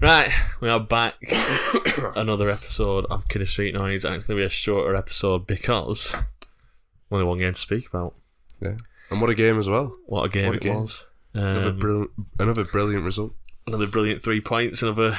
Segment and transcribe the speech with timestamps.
[0.00, 1.14] Right, we are back.
[2.16, 6.14] Another episode of Kidder Street Noise, and it's going to be a shorter episode because
[7.10, 8.14] only one game to speak about.
[8.60, 8.76] Yeah,
[9.10, 9.96] and what a game as well.
[10.06, 10.80] What a game What a it game.
[10.82, 11.04] was!
[11.34, 12.06] Another, Um, brill-
[12.38, 13.32] another brilliant result.
[13.66, 15.18] another brilliant three points, another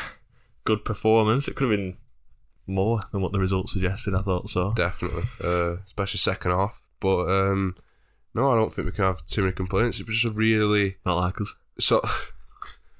[0.63, 1.47] good performance.
[1.49, 1.97] It could have been
[2.65, 4.15] more than what the results suggested.
[4.15, 4.71] I thought so.
[4.75, 6.81] Definitely, uh, especially second half.
[7.01, 7.75] But um,
[8.33, 9.99] no, I don't think we can have too many complaints.
[9.99, 11.53] It was just a really Not like us.
[11.79, 12.01] so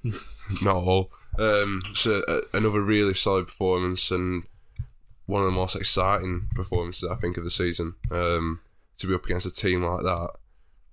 [0.61, 1.11] not all.
[1.39, 4.43] Um, so uh, another really solid performance and
[5.25, 7.95] one of the most exciting performances I think of the season.
[8.11, 8.59] Um,
[8.97, 10.31] to be up against a team like that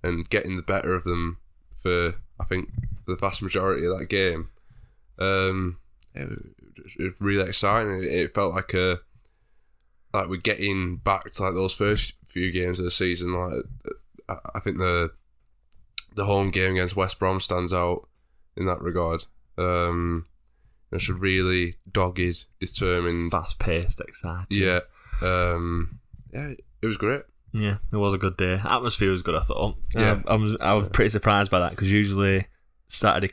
[0.01, 1.37] and getting the better of them
[1.73, 2.69] for I think
[3.05, 4.49] the vast majority of that game.
[5.19, 5.77] Um,
[6.13, 6.29] it,
[6.97, 8.03] it was really exciting.
[8.03, 9.01] It, it felt like a
[10.13, 13.33] like we're getting back to like those first few games of the season.
[13.33, 13.63] Like
[14.29, 15.11] I, I think the
[16.15, 18.07] the home game against West Brom stands out
[18.55, 19.25] in that regard.
[19.57, 20.25] Um,
[20.91, 23.31] it's a really dogged, determined.
[23.31, 24.45] Fast paced, exciting.
[24.49, 24.79] Yeah,
[25.21, 25.99] um,
[26.33, 27.21] yeah, it was great.
[27.53, 28.59] Yeah, it was a good day.
[28.63, 29.35] Atmosphere was good.
[29.35, 29.77] I thought.
[29.95, 30.11] Yeah.
[30.11, 32.45] Um, I was I was pretty surprised by that because usually
[32.89, 33.31] Saturday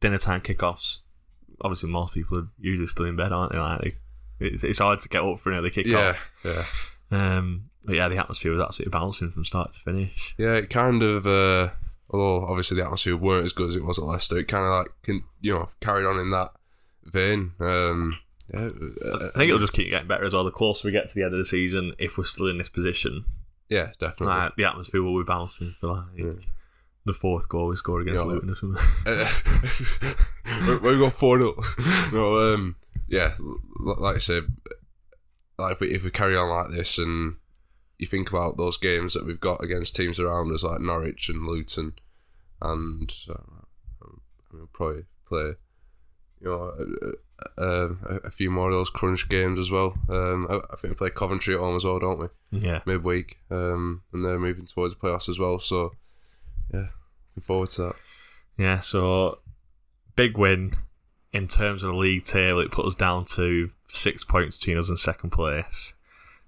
[0.00, 0.98] dinner time kickoffs.
[1.60, 3.58] Obviously, most people are usually still in bed, aren't they?
[3.58, 4.00] Like,
[4.40, 6.16] it's, it's hard to get up for an early kickoff.
[6.44, 6.64] Yeah,
[7.12, 10.34] yeah, Um, but yeah, the atmosphere was absolutely bouncing from start to finish.
[10.36, 10.54] yeah.
[10.54, 11.68] It kind of, uh,
[12.10, 14.72] although obviously the atmosphere weren't as good as it was at Leicester, it kind of
[14.72, 16.50] like can you know carried on in that
[17.04, 17.52] vein.
[17.60, 18.18] Um,
[18.52, 20.44] yeah, uh, I think it'll just keep getting better as well.
[20.44, 22.68] The closer we get to the end of the season, if we're still in this
[22.68, 23.24] position,
[23.68, 24.26] yeah, definitely.
[24.26, 26.36] like, the atmosphere will be bouncing for like
[27.04, 28.30] the fourth goal we scored against Yeah.
[28.32, 30.12] Luton or something.
[30.82, 31.54] we we got four 0
[32.12, 32.76] No, um,
[33.08, 33.34] yeah,
[33.80, 34.44] like I said,
[35.58, 37.36] like if we if we carry on like this and
[37.98, 41.46] you think about those games that we've got against teams around us like Norwich and
[41.46, 41.94] Luton,
[42.60, 43.34] and uh,
[44.52, 45.52] we'll probably play,
[46.42, 47.14] you know,
[47.56, 49.94] a, a, a, few more of those crunch games as well.
[50.08, 52.26] Um, I, I think we play Coventry at home as well, don't we?
[52.50, 55.58] yeah, Midweek, um, and they're moving towards the playoffs as well.
[55.58, 55.92] So,
[56.72, 56.88] yeah,
[57.36, 57.94] looking forward to that.
[58.56, 58.80] yeah.
[58.80, 59.38] So
[60.16, 60.74] big win
[61.32, 62.60] in terms of the league table.
[62.60, 65.94] It put us down to six points between us and second place,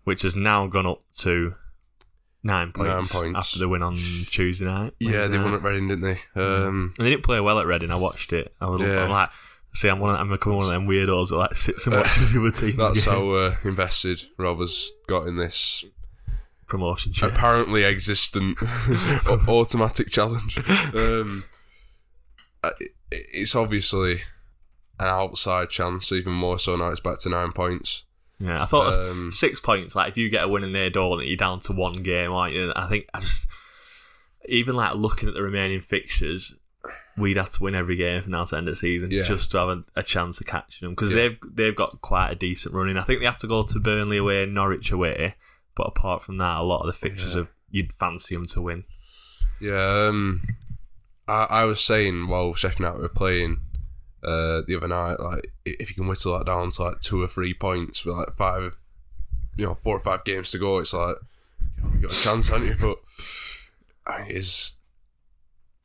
[0.04, 1.54] which has now gone up to
[2.42, 3.38] nine points, Nine points.
[3.38, 4.92] after the win on Tuesday night.
[4.98, 6.20] Yeah, they Wednesday won at Reading, didn't they?
[6.34, 7.90] Um, And they didn't play well at Reading.
[7.90, 8.54] I watched it.
[8.60, 9.08] I was Yeah.
[9.08, 9.30] Like,
[9.74, 10.14] see, I'm one.
[10.14, 12.76] Of, I'm becoming one of them weirdos that like sits and watches the other teams.
[12.76, 13.14] That's game.
[13.14, 15.84] how uh, invested Rob has got in this
[16.66, 17.12] promotion.
[17.12, 17.30] chase.
[17.30, 18.58] apparently existent
[19.48, 20.58] automatic challenge.
[20.94, 21.44] Um,
[23.10, 24.22] it's obviously
[24.98, 28.04] an outside chance, even more so now it's back to nine points.
[28.40, 29.94] Yeah, I thought Um, six points.
[29.94, 32.30] Like if you get a win and they don't, you're down to one game.
[32.30, 33.46] Like I think I just
[34.46, 36.52] even like looking at the remaining fixtures,
[37.16, 39.22] we'd have to win every game from now to end of the season Yeah.
[39.22, 41.16] just to have a, a chance of catching them because Yeah.
[41.28, 42.96] they've they've got quite a decent running.
[42.96, 45.34] I think they have to go to Burnley away, Norwich away,
[45.76, 47.42] but apart from that, a lot of the fixtures Yeah.
[47.42, 48.84] are you'd fancy them to win.
[49.60, 50.42] Yeah, um,
[51.26, 53.60] I, I was saying while Sheffield United were playing
[54.22, 57.28] uh, the other night, like if you can whittle that down to like two or
[57.28, 58.76] three points with like five,
[59.56, 61.16] you know, four or five games to go, it's like
[61.78, 62.74] you know, got a chance, haven't you?
[62.80, 62.98] But
[64.06, 64.78] I mean, it's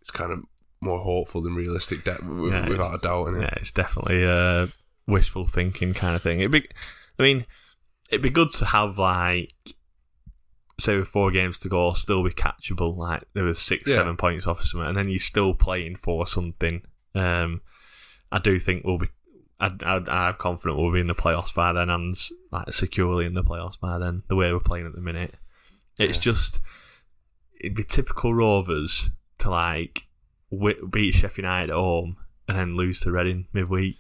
[0.02, 0.44] it's kind of
[0.82, 3.28] more hopeful than realistic, de- Yeah, without a doubt.
[3.28, 3.42] Innit?
[3.42, 4.70] Yeah, it's definitely a
[5.08, 6.40] wishful thinking kind of thing.
[6.40, 6.68] It'd be,
[7.20, 7.46] I mean,
[8.10, 9.54] it'd be good to have like,
[10.80, 12.96] say, with four games to go, still be catchable.
[12.96, 13.96] Like there was six, Yeah.
[13.96, 16.82] seven points off of something, and then you're still playing for something.
[17.16, 17.62] Um,
[18.32, 19.10] I do think we'll be.
[19.60, 19.96] I, I,
[20.30, 22.16] I'm confident we'll be in the playoffs by then, and
[22.52, 24.24] like securely in the playoffs by then.
[24.30, 25.36] The way we're playing at the minute,
[25.98, 26.22] it's Yeah.
[26.22, 26.62] just
[27.60, 29.10] it'd be typical Rovers
[29.40, 30.08] to like
[30.90, 32.18] beat Sheffield United at home
[32.48, 33.98] and then lose to Reading midweek.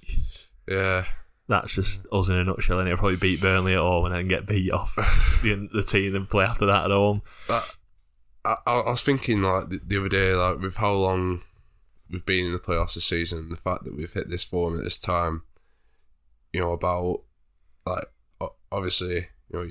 [0.67, 1.05] Yeah,
[1.47, 2.79] That's just us in a nutshell.
[2.79, 4.95] And it'll probably beat Burnley at home and then get beat off
[5.43, 7.21] the, the team and play after that at home.
[7.47, 7.75] But
[8.45, 11.41] I, I was thinking like the, the other day, like with how long
[12.09, 14.83] we've been in the playoffs this season, the fact that we've hit this form at
[14.83, 15.43] this time,
[16.53, 17.21] you know, about
[17.85, 18.05] like
[18.71, 19.67] obviously, you know,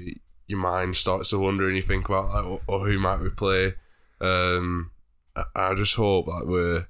[0.47, 3.31] your mind starts to wonder and you think about like, or, or who might we
[3.31, 3.75] play.
[4.21, 4.91] Um,
[5.55, 6.87] I, just hope like we're.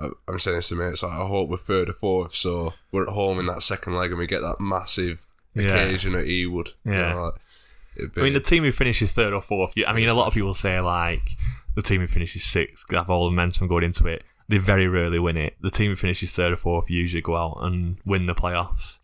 [0.00, 1.02] I'm saying this to mates.
[1.02, 4.10] Like I hope we're third or fourth, so we're at home in that second leg
[4.10, 5.64] and we get that massive Yeah.
[5.64, 6.68] occasion at Ewood.
[6.84, 7.12] you Yeah.
[7.14, 10.14] know, like, I mean, the team who finishes third or fourth, you- I mean, a
[10.14, 11.36] lot of people say like
[11.74, 14.22] the team who finishes sixth have all the momentum going into it.
[14.48, 15.56] They very rarely win it.
[15.60, 18.98] The team who finishes third or fourth usually go out and win the playoffs.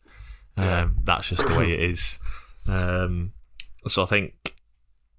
[0.57, 0.89] Um, Yeah.
[1.03, 2.21] That's just the way it is.
[2.69, 3.33] Um,
[3.89, 4.55] so I think,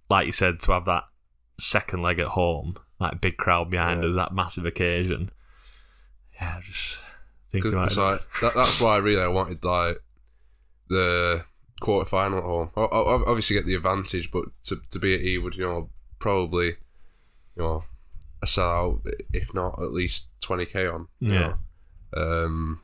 [0.10, 1.04] like you said, to have that
[1.60, 4.10] second leg at home, like big crowd behind Yeah.
[4.10, 5.32] us, that massive occasion.
[6.36, 7.02] Yeah, just
[7.52, 7.98] thinking about it.
[8.00, 9.98] like that, that's why I really I wanted like
[10.90, 11.46] the
[11.82, 12.72] quarter final at home.
[12.76, 15.90] I, I, obviously get the advantage, but to to be at Ewood, you know,
[16.20, 16.68] probably
[17.56, 17.84] you know
[18.42, 19.02] a sellout,
[19.34, 21.08] if not at least twenty k on.
[21.20, 21.56] Yeah.
[22.16, 22.46] know.
[22.46, 22.82] Um.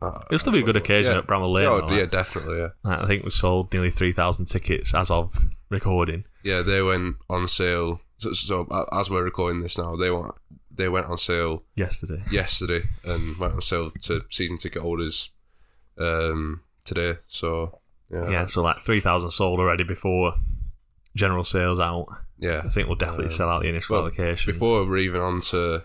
[0.00, 1.18] uh, It'll still be a good occasion yeah.
[1.18, 1.64] at Bramall Lane.
[1.64, 2.10] Yeah, though, yeah, like.
[2.10, 2.58] definitely.
[2.58, 6.62] Yeah, I think we sold nearly 3,000 tickets as of recording yeah.
[6.62, 8.00] They went on sale.
[8.20, 10.32] So, so uh, as we're recording this now, they went
[10.70, 12.22] they went on sale yesterday.
[12.30, 15.30] yesterday and went on sale to season ticket holders
[15.98, 17.18] um, today.
[17.26, 17.80] So
[18.10, 20.34] yeah, Yeah, so like 3,000 sold already before
[21.16, 22.06] general sales out.
[22.38, 22.62] yeah.
[22.64, 24.52] I think we'll definitely Um, sell out the initial well, allocation.
[24.52, 25.84] Before we're even on to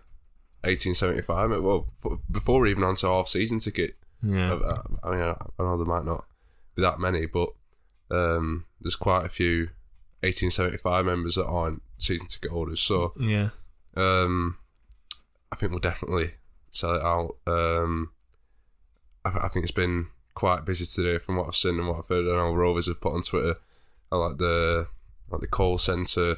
[0.63, 4.53] 1875, well, f- before we're even on to half season ticket, yeah.
[4.53, 6.25] I, I mean, I, know there might not
[6.75, 7.49] be that many, but
[8.11, 9.69] um, there's quite a few
[10.21, 12.81] 1875 members that aren't season ticket holders.
[12.81, 13.49] So yeah.
[13.95, 14.57] um,
[15.51, 16.31] I think we'll definitely
[16.71, 17.35] sell it out.
[17.47, 18.11] Um,
[19.23, 22.07] I, I think it's been quite busy today from what I've seen and what I've
[22.07, 22.25] heard.
[22.25, 23.55] I know Rovers have put on Twitter.
[24.11, 24.87] I like the
[25.29, 26.37] like the call centre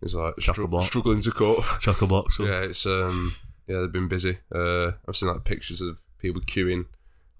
[0.00, 1.64] is like stru- struggling to cope.
[1.80, 2.38] Choco box.
[2.38, 3.34] yeah, it's um
[3.66, 4.38] yeah they've been busy.
[4.54, 6.86] Uh, I've seen like pictures of people queuing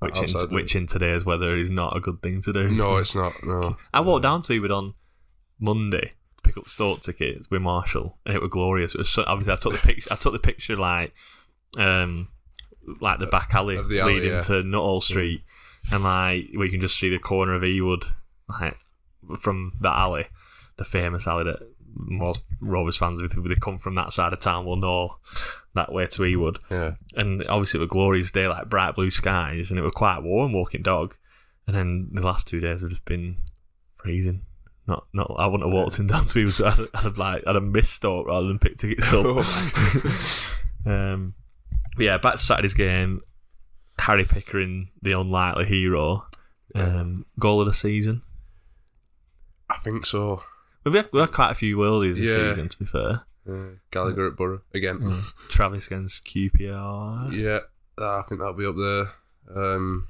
[0.00, 2.68] like, Which in, which in today's weather is not a good thing to do.
[2.68, 3.32] no, it's not.
[3.44, 4.94] No, I walked down to Ewood on
[5.58, 6.12] Monday
[6.48, 8.94] pick up Stoke tickets with Marshall, and it was glorious.
[8.94, 10.12] It was so, obviously I took the picture.
[10.12, 11.12] I took the picture like,
[11.76, 12.28] um,
[13.00, 14.40] like the back alley, the alley, leading yeah.
[14.40, 15.42] to Nuttall Street,
[15.92, 18.04] and like where you can just see the corner of Ewood,
[18.48, 18.76] like
[19.38, 20.26] from that alley,
[20.76, 21.60] the famous alley that
[21.94, 25.16] most Rovers fans, if they come from that side of town, will know
[25.74, 29.10] that way to Ewood yeah, and obviously it was a glorious day, like bright blue
[29.10, 31.14] skies, and it was quite warm walking dog.
[31.66, 33.36] And then the last two days have just been
[33.96, 34.40] freezing.
[34.88, 35.30] Not, not.
[35.38, 37.62] I wouldn't have walked him down to him, so I'd, I'd have like, I'd have
[37.62, 39.26] missed Stoke rather than picked tickets up.
[40.90, 41.34] um,
[41.96, 43.20] but yeah, back to Saturday's game.
[43.98, 46.24] Harry Pickering, the unlikely hero,
[46.74, 48.22] um, goal of the season.
[49.68, 50.42] I think so.
[50.84, 52.50] We've had, we've had quite a few worldies this Yeah.
[52.52, 53.22] season, to be fair.
[53.46, 55.00] Uh, Gallagher at Boro again.
[55.48, 57.32] Travis against QPR.
[57.32, 57.60] Yeah,
[57.98, 59.12] I think that'll be up there.
[59.54, 60.08] Um,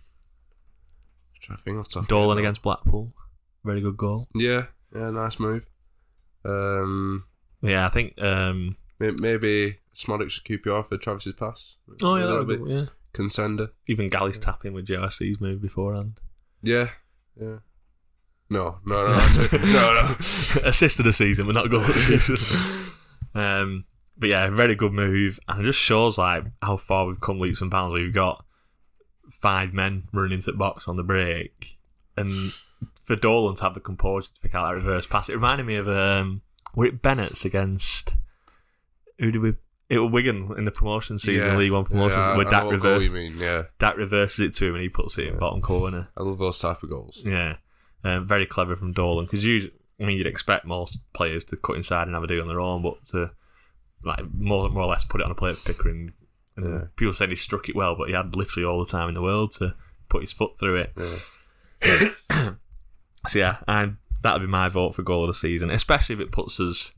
[1.40, 2.46] trying to think off the top of my Dolan head now.
[2.46, 3.12] against Blackpool.
[3.68, 4.28] Very good goal.
[4.34, 5.66] Yeah, yeah, nice move.
[6.44, 7.24] Um,
[7.60, 8.20] Yeah, I think.
[8.20, 9.78] Um, may- maybe
[10.38, 11.76] at QPR for Travis's pass.
[12.02, 12.86] oh yeah, that'd be, yeah.
[13.12, 13.68] contender.
[13.86, 16.18] Even Galley's tapping with JRC's move beforehand.
[16.62, 16.88] Yeah,
[17.38, 17.58] yeah.
[18.48, 19.58] No, no, no, no,
[19.94, 20.16] no.
[20.64, 22.90] Assist of the season, but not goal of the season.
[23.34, 23.84] um,
[24.16, 27.60] but yeah, very good move, and it just shows like how far we've come leaps
[27.60, 27.92] and bounds.
[27.92, 28.46] We've got
[29.30, 31.76] five men running into the box on the break,
[32.16, 32.50] and
[33.08, 35.76] for Dolan to have the composure to pick out that reverse pass, it reminded me
[35.76, 36.42] of um,
[36.76, 38.14] were it Bennett's against
[39.18, 39.54] who did we?
[39.88, 42.64] It was Wigan in the promotion season, yeah, League One promotion, yeah, where I Dack,
[42.64, 43.38] know what you mean.
[43.38, 46.08] Yeah, Dack reverses it to him and he puts it in bottom corner.
[46.18, 47.22] I love those type of goals.
[47.24, 47.56] Yeah,
[48.04, 51.76] um, very clever from Dolan because you, I mean, you'd expect most players to cut
[51.76, 53.30] inside and have a do on their own, but to
[54.04, 56.12] like more more or less put it on a plate for Pickering.
[56.56, 56.84] And Yeah.
[56.96, 59.22] people said he struck it well, but he had literally all the time in the
[59.22, 59.74] world to
[60.10, 60.92] put his foot through it.
[63.26, 66.32] so yeah, and that'd be my vote for goal of the season, especially if it
[66.32, 66.92] puts us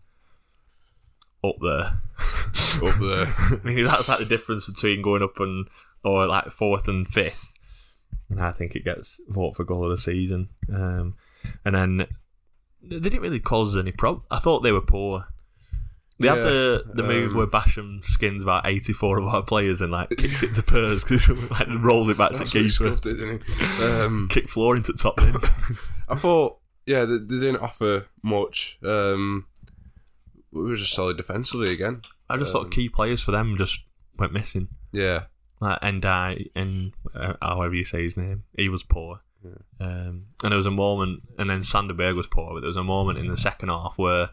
[1.43, 2.01] up there.
[2.83, 3.27] Up there.
[3.39, 5.67] I mean, that's like the difference between going up and
[6.05, 7.53] or like fourth and fifth.
[8.29, 10.51] And I think it gets vote for goal of the season.
[10.73, 11.15] Um,
[11.65, 12.07] and then
[12.83, 14.25] they didn't really cause us any problem.
[14.31, 15.27] I thought they were poor.
[16.21, 19.43] They had Yeah, the the move um, where Basham skins about eighty four of our
[19.43, 23.01] players and like kicks it to Pears because like rolls it back to keeper, it,
[23.03, 23.85] didn't he?
[23.85, 25.35] Um, kick floor into top bin.
[26.09, 28.79] I thought, yeah, they, they didn't offer much.
[28.85, 29.47] Um,
[30.53, 32.03] we were just solid defensively again.
[32.29, 33.81] I just Um, thought key players for them just
[34.19, 34.69] went missing.
[34.93, 35.25] Yeah,
[35.61, 39.21] like Ndiaye and uh, however you say his name, he was poor.
[39.81, 42.77] Um, and there was a moment, and then Sander Berge was poor, but there was
[42.77, 44.29] a moment in the second half where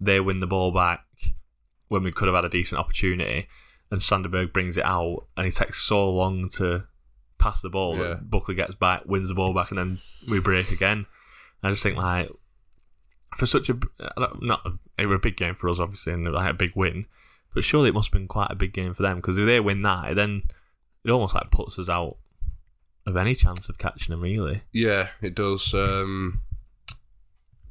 [0.00, 1.04] they win the ball back
[1.88, 3.46] when we could have had a decent opportunity,
[3.90, 6.84] and Sander Berge brings it out, and he takes so long to
[7.38, 8.02] pass the ball Yeah.
[8.08, 11.06] that Buckley gets back, wins the ball back, and then we break again.
[11.62, 12.28] I just think like
[13.36, 13.78] for such a
[14.40, 14.64] not
[14.98, 17.06] it was a big game for us, obviously, and like a big win.
[17.54, 19.60] But surely it must have been quite a big game for them because if they
[19.60, 20.42] win that, then
[21.04, 22.16] it almost like puts us out
[23.06, 24.20] of any chance of catching them.
[24.22, 25.72] Really, yeah, it does.
[25.74, 26.40] Um,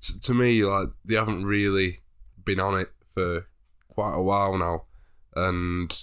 [0.02, 2.02] t- to me, like they haven't really
[2.44, 3.48] been on it for
[3.96, 4.84] quite a while now,
[5.36, 5.98] and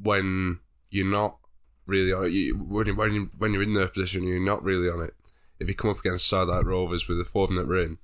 [0.00, 1.38] when you're not
[1.86, 4.62] really on it, you, when you, when you, when you're in their position, you're not
[4.62, 5.14] really on it.
[5.58, 7.98] If you come up against side like Rovers with the form that we're in,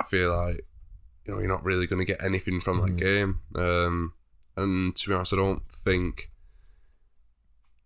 [0.00, 0.66] I feel like
[1.24, 3.40] you know you're not really going to get anything from that game.
[3.54, 4.14] Um,
[4.56, 6.30] and to be honest, I don't think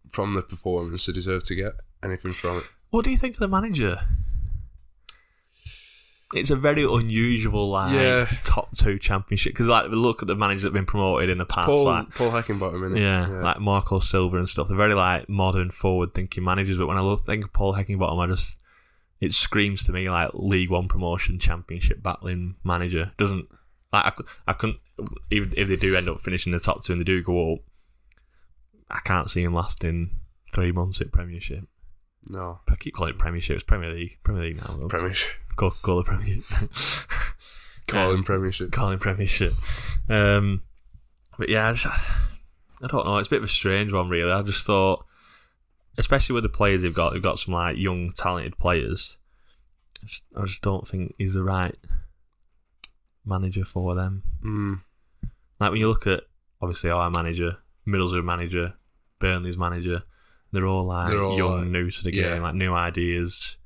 [0.09, 2.65] from the performance they deserve to get anything from it.
[2.91, 4.01] what do you think of the manager?
[6.35, 8.27] It's a very unusual like Yeah.
[8.45, 11.47] top two championship because like look at the managers that have been promoted in the
[11.47, 13.01] past, Paul like Paul Heckingbottom, innit?
[13.01, 14.69] Yeah, like Marco Silva and stuff.
[14.69, 16.77] They're very like modern, forward-thinking managers.
[16.77, 18.59] But when I look, think of Paul Heckingbottom, I just
[19.21, 23.13] it screams to me like League One promotion, Championship battling manager.
[23.17, 23.49] Doesn't
[23.91, 24.81] like I, I couldn't
[25.31, 27.59] even if they do end up finishing the top two and they do go up.
[28.91, 30.11] I can't see him lasting
[30.55, 31.65] three months at Premiership.
[32.31, 33.57] no I keep calling it Premiership.
[33.57, 34.19] It's Premier League.
[34.23, 34.89] Premier League now.
[34.89, 36.71] Premiership, Call, call it Premiership.
[37.89, 38.71] call him Um, Premiership.
[38.73, 39.53] calling Premiership.
[40.09, 40.63] Um,
[41.39, 43.19] but yeah, I, just, I don't know.
[43.19, 44.31] It's a bit of a strange one, really.
[44.33, 45.05] I just thought,
[45.99, 49.17] especially with the players they've got, they've got some like young, talented players.
[50.03, 51.75] I just, I just don't think he's the right
[53.27, 54.23] manager for them.
[54.45, 54.81] Mm,
[55.61, 56.23] Like when you look at
[56.63, 58.75] obviously our manager, Middlesbrough manager,
[59.19, 60.03] Burnley's manager,
[60.53, 62.35] they're all like They're all, young, like- new to the yeah.
[62.35, 63.57] game, like new ideas.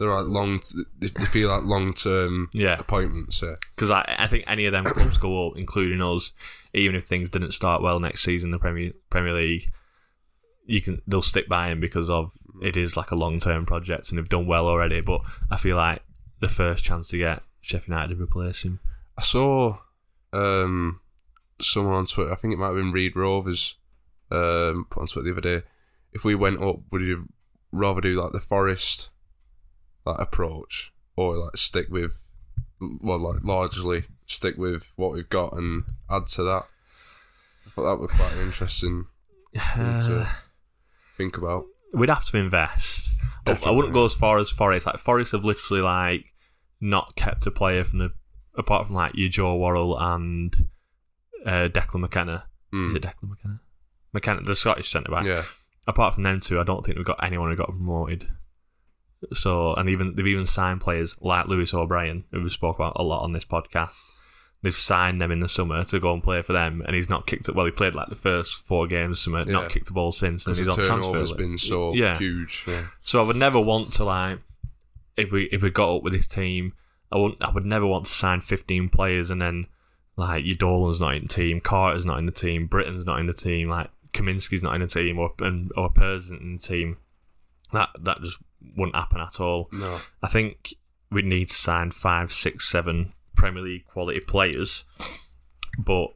[0.00, 0.58] They're like long.
[0.98, 2.78] They feel like long term Yeah.
[2.78, 3.40] appointments.
[3.42, 3.54] Yeah.
[3.76, 6.32] Because I, I think any of them clubs go up, including us,
[6.74, 9.70] even if things didn't start well next season in the Premier Premier League,
[10.64, 14.08] you can they'll stick by him because of it is like a long term project
[14.08, 15.00] and they've done well already.
[15.02, 16.02] But I feel like
[16.40, 18.80] the first chance to get Sheffield United to replace him.
[19.18, 19.76] I saw
[20.32, 21.00] um,
[21.60, 22.32] someone on Twitter.
[22.32, 23.76] I think it might have been Reed Rovers
[24.30, 25.66] um, put on Twitter the other day.
[26.12, 27.26] If we went up, would you
[27.70, 29.10] rather do like the Forest
[30.06, 32.22] like approach or like stick with
[33.00, 36.64] well, like largely stick with what we've got and add to that?
[37.66, 39.06] I thought that was quite an interesting
[39.52, 40.28] thing Uh, to
[41.16, 41.64] think about.
[41.92, 43.10] we'd have to invest.
[43.46, 44.86] I- I wouldn't go as far as Forest.
[44.86, 46.24] Like Forest have literally like
[46.80, 48.10] not kept a player from the
[48.56, 50.54] apart from like your Joe Worrall and
[51.46, 52.44] uh, Declan McKenna.
[52.72, 52.90] Mm.
[52.90, 53.60] Is it Declan McKenna?
[54.12, 55.24] McKenna, the Scottish centre back.
[55.26, 55.44] Yeah,
[55.86, 58.26] apart from them two, I don't think we've got anyone who got promoted.
[59.32, 63.02] So, and even they've even signed players like Lewis O'Brien, who we spoke about a
[63.02, 63.96] lot on this podcast.
[64.62, 67.26] They've signed them in the summer to go and play for them, and he's not
[67.26, 67.54] kicked it.
[67.54, 69.52] Well, he played like the first four games, summer, Yeah.
[69.52, 70.96] not kicked the ball since, and he's the on transfer.
[71.06, 71.38] turnover's list.
[71.38, 72.16] been so yeah.
[72.18, 72.64] huge.
[72.66, 72.86] Yeah.
[73.02, 74.38] So I would never want to like
[75.16, 76.72] if we if we got up with this team,
[77.12, 77.42] I wouldn't.
[77.42, 79.66] I would never want to sign fifteen players and then
[80.16, 83.26] like your Dolan's not in the team, Carter's not in the team, Brittain's not in
[83.26, 86.98] the team, like Kaminski's not in the team, or and or Pears in the team.
[87.72, 88.36] That that just
[88.76, 89.68] wouldn't happen at all.
[89.72, 90.00] No.
[90.22, 90.74] I think
[91.10, 94.84] we'd need to sign five, six, seven Premier League quality players,
[95.78, 96.08] but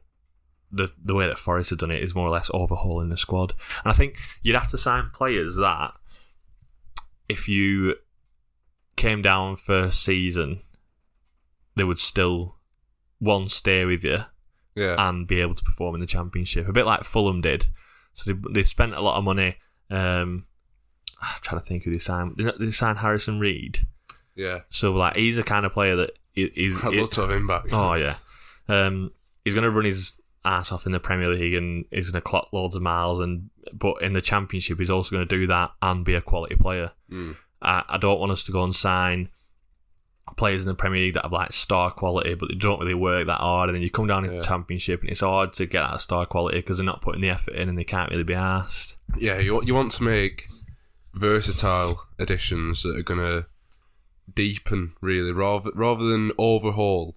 [0.71, 3.53] the the way that Forest have done it is more or less overhauling the squad.
[3.83, 5.93] And I think you'd have to sign players that
[7.29, 7.95] if you
[8.95, 10.61] came down first season,
[11.75, 12.57] they would still
[13.19, 14.19] one stay with you
[14.75, 14.95] Yeah.
[15.09, 16.67] and be able to perform in the championship.
[16.67, 17.67] A bit like Fulham did.
[18.13, 19.57] So they, they spent a lot of money.
[19.89, 20.45] Um,
[21.21, 22.41] I'm trying to think who they signed.
[22.59, 23.87] They sign Harrison Reed?
[24.35, 24.61] yeah.
[24.69, 26.75] So like he's the kind of player that he's.
[26.83, 27.71] I'd love to have him back.
[27.71, 28.17] oh yeah,
[28.67, 29.11] um,
[29.43, 32.27] he's going to run his ass off in the Premier League and he's going to
[32.29, 33.19] clock loads of miles.
[33.19, 36.55] And but in the Championship, he's also going to do that and be a quality
[36.55, 36.91] player.
[37.11, 37.35] Mm.
[37.61, 39.29] I, I don't want us to go and sign
[40.37, 43.25] players in the Premier League that have like star quality, but they don't really work
[43.27, 43.69] that hard.
[43.69, 46.25] And then you come down into the Championship and it's hard to get that star
[46.25, 48.97] quality because they're not putting the effort in and they can't really be asked.
[49.17, 50.47] Yeah, you you want to make
[51.15, 53.47] versatile additions that are gonna
[54.33, 57.15] deepen really rather rather than overhaul.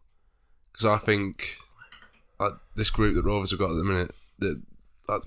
[0.72, 1.56] Because I think
[2.38, 4.62] like, this group that Rovers have got at the minute, the
[5.08, 5.22] that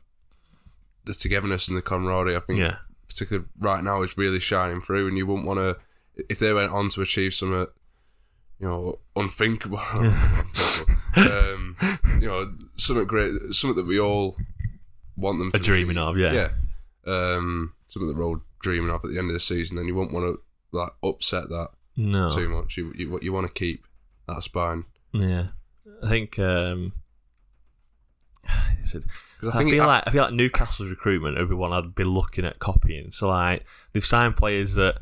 [1.06, 2.78] the togetherness and the camaraderie, I think, Yeah.
[3.08, 5.08] particularly right now, is really shining through.
[5.08, 5.78] And you wouldn't want to
[6.30, 7.68] if they went on to achieve something,
[8.60, 11.76] you know, unthinkable, unthinkable, um,
[12.22, 14.38] you know, something great, something that we all
[15.18, 16.08] want them to Are dreaming achieve.
[16.10, 16.34] of, yeah.
[16.34, 16.50] yeah,
[17.12, 19.78] um, something that we're all dreaming of at the end of the season.
[19.78, 20.42] Then you won't want to
[20.78, 22.30] like upset that No.
[22.30, 22.78] too much.
[22.78, 23.86] You you, you want to keep
[24.28, 24.86] that spine.
[25.14, 25.48] Yeah,
[26.04, 26.40] I think.
[26.40, 26.94] Um,
[28.84, 29.04] is it-
[29.40, 32.60] 'Cause I I, feel like I feel like Newcastle's recruitment everyone I'd be looking at
[32.60, 33.12] copying.
[33.12, 35.00] So like they've signed players that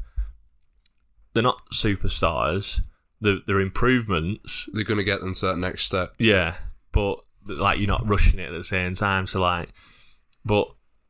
[1.33, 2.79] they're not superstars.
[3.19, 4.69] They're, they're improvements.
[4.71, 6.13] They're going to get them to that next step.
[6.19, 6.55] Yeah,
[6.93, 9.27] but like you're not rushing it at the same time.
[9.27, 9.73] So like,
[10.45, 10.69] but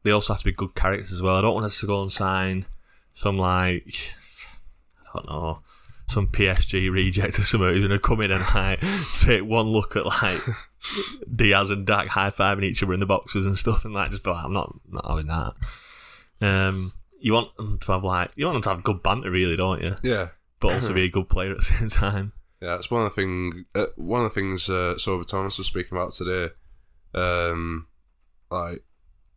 [0.10, 1.36] they also have to be good characters as well.
[1.36, 2.66] I don't want us to go and sign
[3.14, 4.16] some like
[5.04, 5.60] I don't know
[6.08, 8.82] some PSG reject or something who's going to come in and like
[9.20, 10.42] take one look at like
[11.32, 14.24] Diaz and Dack high fiving each other in the boxes and stuff, and like just
[14.24, 15.54] be like, I'm not not having that.
[16.42, 19.56] Um, you want them to have like you want them to have good banter, really,
[19.58, 19.94] don't you?
[20.02, 22.34] Yeah, But also be a good player at the same time.
[22.60, 23.66] Yeah, it's one of the thing.
[23.76, 26.52] Uh, one of the things uh, Sorba Thomas was speaking about today.
[27.14, 27.86] Um,
[28.50, 28.84] like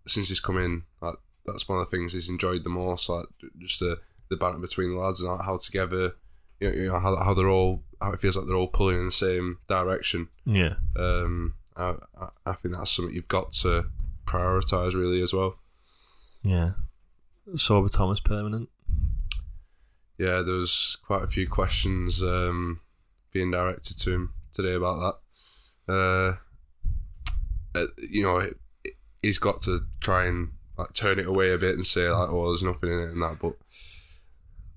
[0.06, 1.14] since he's come in, like
[1.46, 3.08] that's one of the things he's enjoyed the most.
[3.08, 3.26] Like
[3.58, 6.12] just the the banter between the lads and how together,
[6.60, 8.96] you know, you know how how they're all how it feels like they're all pulling
[8.98, 10.28] in the same direction.
[10.44, 10.74] Yeah.
[10.96, 13.86] Um, I I- I think that's something you've got to
[14.26, 15.58] prioritize really as well.
[16.42, 16.72] Yeah.
[17.54, 18.68] Sorba Thomas permanent.
[20.18, 22.80] yeah, there was quite a few questions um,
[23.32, 25.18] being directed to him today about
[25.88, 25.92] that.
[25.92, 26.36] Uh,
[27.78, 28.56] uh, you know, it,
[29.22, 32.46] he's got to try and like turn it away a bit and say like, "Oh,
[32.48, 33.38] there's nothing in it," and that.
[33.40, 33.54] But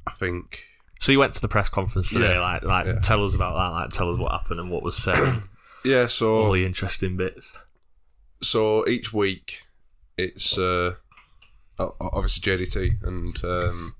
[0.07, 0.63] I think,
[0.99, 2.39] So you went to the press conference today, Yeah.
[2.41, 2.99] like like Yeah.
[2.99, 5.41] tell us about that, like tell us what happened and what was said,
[5.85, 6.05] yeah.
[6.07, 7.51] So all the interesting bits.
[8.41, 9.63] so each week
[10.17, 10.95] it's uh,
[11.79, 13.95] obviously JDT and um,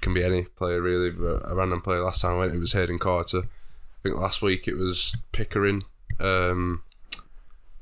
[0.00, 2.02] can be any player really, but a random player.
[2.02, 3.42] Last time I went, it was Hayden Carter.
[3.44, 5.82] I think last week it was Pickering,
[6.20, 6.82] um,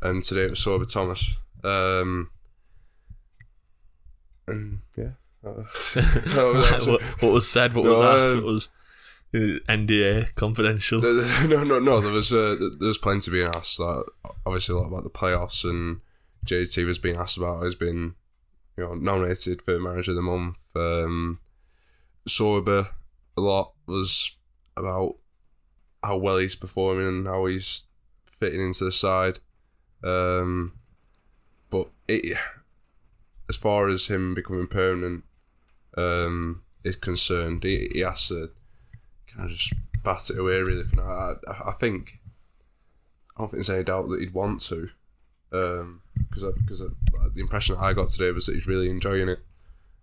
[0.03, 1.37] and today it was Sorba Thomas.
[1.65, 2.31] Um,
[4.47, 5.11] and yeah,
[5.43, 8.69] that's- what, what was said, what was asked, um, what was
[9.35, 9.38] uh,
[9.69, 11.01] NDA confidential.
[11.49, 12.01] no, no, no.
[12.01, 13.81] There was uh, there was plenty being asked.
[13.81, 14.05] Like,
[14.45, 16.01] obviously, a lot about the playoffs, and
[16.45, 17.62] JT was being asked about.
[17.62, 18.15] Has been,
[18.77, 20.57] you know, nominated for manager of the month.
[20.75, 21.38] Um,
[22.29, 22.88] Sorba,
[23.37, 24.37] a lot was
[24.77, 25.17] about
[26.03, 27.85] how well he's performing and how he's
[28.27, 29.38] fitting into the side.
[30.05, 30.73] Um,
[31.71, 32.37] but it,
[33.49, 35.25] as far as him becoming permanent
[35.97, 38.51] um, is concerned, he, he has to
[39.35, 39.73] kind of just
[40.05, 41.37] bat it away really for now.
[41.49, 42.19] I, I think
[43.37, 44.88] I don't think there's any doubt that he'd want to,
[45.51, 49.41] because because the impression that I got today was that he's really enjoying it.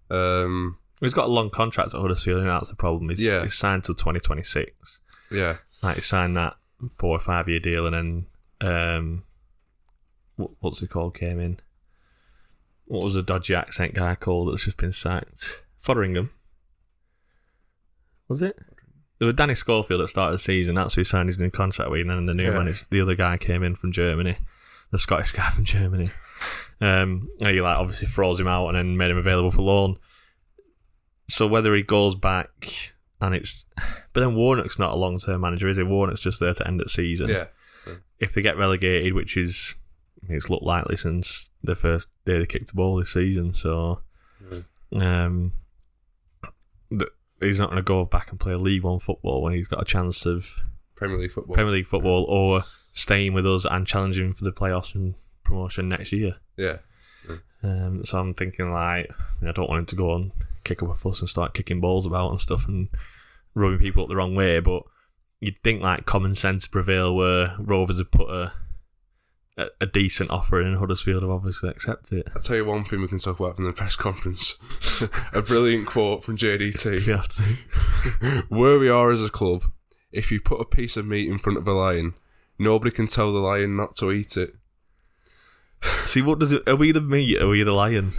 [0.10, 3.10] Um, He's got a long contract at Huddersfield, and that's the problem.
[3.10, 3.44] He's, Yeah.
[3.44, 5.00] he's signed till 2026.
[5.32, 6.58] yeah, Like, he signed that
[6.98, 8.26] four or five year deal, and
[8.60, 9.24] then, um,
[10.39, 11.60] what, what's it called, came in.
[12.86, 15.62] What was the dodgy accent guy called that's just been sacked?
[15.78, 16.32] Fotheringham.
[18.28, 18.58] Was it?
[19.19, 20.75] There was Danny Schofield at the start of the season.
[20.75, 22.58] That's who signed his new contract with, and then the new Yeah.
[22.58, 24.38] manager, the other guy came in from Germany,
[24.91, 26.10] the Scottish guy from Germany.
[26.82, 29.97] Um, and he like obviously froze him out and then made him available for loan.
[31.28, 33.65] So whether he goes back and it's,
[34.13, 35.84] but then Warnock's not a long term manager, is he?
[35.84, 37.28] Warnock's just there to end the season.
[37.30, 37.45] yeah,
[38.19, 39.75] If they get relegated, which is
[40.27, 44.01] it's looked likely since the first day they kicked the ball this season, so
[44.93, 45.53] um,
[46.91, 49.82] th- he's not going to go back and play League One football when he's got
[49.82, 50.55] a chance of
[50.95, 51.53] Premier League football.
[51.55, 56.12] Premier League football or staying with us and challenging for the playoffs and promotion next
[56.12, 56.36] year.
[56.58, 56.77] Yeah,
[57.63, 59.10] Um, so I'm thinking like
[59.41, 60.32] I don't want him to go and
[60.63, 62.89] kick up a fuss and start kicking balls about and stuff and
[63.55, 64.60] rubbing people up the wrong way.
[64.60, 64.84] But
[65.39, 68.51] you'd think like common sense prevail where Rovers have put a
[69.60, 72.28] a, a decent offer in Huddersfield have obviously accepted it.
[72.36, 74.58] I'll tell you one thing we can talk about from the press conference.
[75.34, 77.06] a brilliant quote from JDT.
[77.06, 78.45] We have to.
[78.50, 79.63] Where we are as a club,
[80.12, 82.13] if you put a piece of meat in front of a lion,
[82.58, 84.56] nobody can tell the lion not to eat it.
[86.06, 86.67] See, what does it?
[86.67, 87.41] Are we the meat?
[87.41, 88.12] Are we the lion?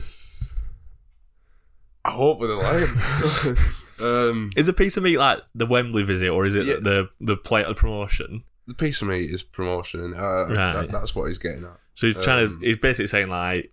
[2.05, 3.57] I hope we're the lion.
[4.31, 6.76] um, Is a piece of meat like the Wembley visit, or is it Yeah.
[6.81, 8.44] the the plate of promotion?
[8.70, 10.72] The piece of meat is promotion, and uh, Right.
[10.72, 11.76] that, that's what he's getting at.
[11.94, 12.66] So he's trying Um, to.
[12.66, 13.72] He's basically saying like,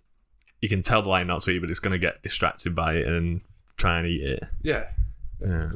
[0.60, 2.94] you can tell the lion not to eat, but it's going to get distracted by
[2.94, 3.40] it and
[3.76, 4.42] try and eat it.
[4.62, 4.88] Yeah.
[5.40, 5.70] Yeah.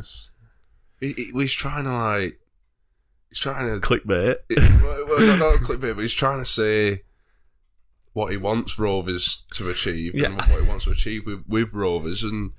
[1.00, 2.38] He, he- he's trying to like.
[3.30, 4.36] He's trying to Clickbait.
[4.82, 7.02] well, well, not, not clickbait, but he's trying to say
[8.12, 12.22] what he wants Rovers to achieve and what he wants to achieve with, with Rovers,
[12.22, 12.50] and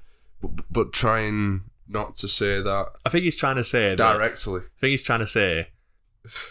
[0.42, 3.98] but, but trying not to say that I think he's trying to say that.
[3.98, 4.62] directly.
[4.62, 5.68] I think he's trying to say,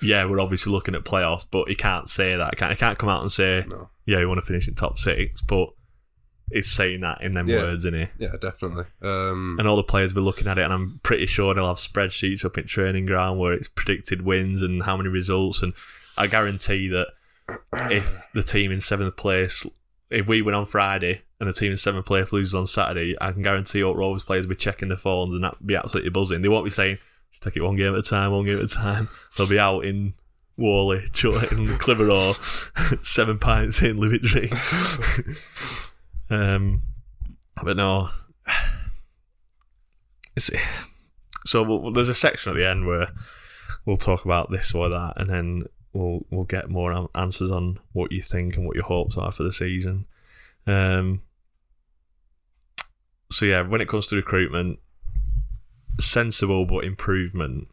[0.02, 2.54] yeah, we're obviously looking at playoffs, but he can't say that.
[2.54, 3.88] He can't, he can't come out and say, No.
[4.06, 5.70] yeah, we want to finish in top six, but
[6.52, 7.56] he's saying that in them Yeah.
[7.62, 8.06] words, isn't he?
[8.24, 8.84] Yeah, definitely.
[9.00, 11.66] Um, And all the players will be looking at it, and I'm pretty sure they'll
[11.68, 15.62] have spreadsheets up in training ground where it's predicted wins and how many results.
[15.62, 15.72] And
[16.18, 17.08] I guarantee that
[17.90, 19.64] if the team in seventh place,
[20.10, 23.32] if we win on Friday and the team in seventh place loses on Saturday, I
[23.32, 26.42] can guarantee all Rovers players will be checking their phones and that be absolutely buzzing.
[26.42, 26.98] They won't be saying,
[27.32, 29.08] just take it one game at a time, one game at a time.
[29.36, 30.14] They'll be out in
[30.56, 30.98] Whalley,
[31.50, 32.34] in Clitheroe,
[33.02, 34.52] seven pints in, live it
[36.30, 36.82] um,
[37.62, 38.10] but no,
[40.36, 40.50] it's,
[41.46, 43.08] so we'll, there's a section at the end where
[43.84, 48.12] we'll talk about this or that, and then we'll we'll get more answers on what
[48.12, 50.06] you think and what your hopes are for the season.
[50.66, 51.22] Um,
[53.30, 54.78] so yeah, when it comes to recruitment,
[56.02, 57.68] sensible but improvement.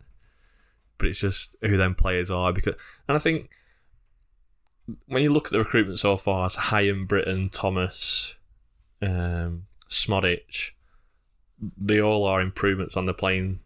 [0.98, 2.76] But it's just who them players are because,
[3.08, 3.50] and I think
[5.08, 8.36] when you look at the recruitment so far, it's Hyam, Brittain, Thomas,
[9.02, 10.72] um, Szmodics,
[11.78, 13.60] they all are improvements on the playing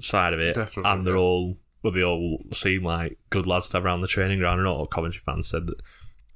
[0.00, 1.20] side of it, Definitely, and they're yeah.
[1.20, 4.58] all well, they all seem like good lads to have around the training ground.
[4.58, 5.80] And all Coventry fans said that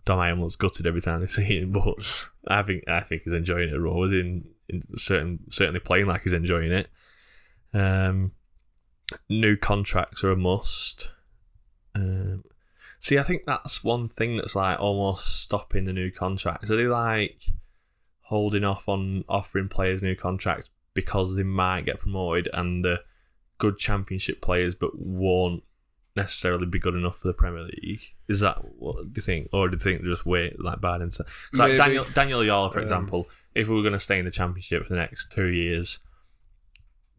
[0.05, 3.33] Dom Hyam looks gutted every time they see him, but I think I think he's
[3.33, 3.79] enjoying it.
[3.79, 6.89] Rovers in, in certain certainly playing like he's enjoying it.
[7.75, 8.33] Um,
[9.29, 11.11] new contracts are a must.
[11.95, 12.45] Um,
[13.01, 16.71] see, I think that's one thing that's like almost stopping the new contracts.
[16.71, 17.43] Are they like
[18.23, 23.01] holding off on offering players new contracts because they might get promoted and the
[23.59, 25.63] good championship players but won't
[26.17, 28.03] necessarily be good enough for the Premier League?
[28.29, 31.25] Is that what do you think, or do you think just wait like bad into?
[31.55, 34.25] So like Daniel Daniel Ayala, for Um, example, if we were going to stay in
[34.25, 35.99] the championship for the next two years,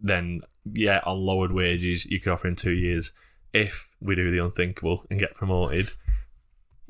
[0.03, 3.11] then yeah, on lowered wages, you could offer him two years.
[3.53, 5.93] If we do the unthinkable and get promoted,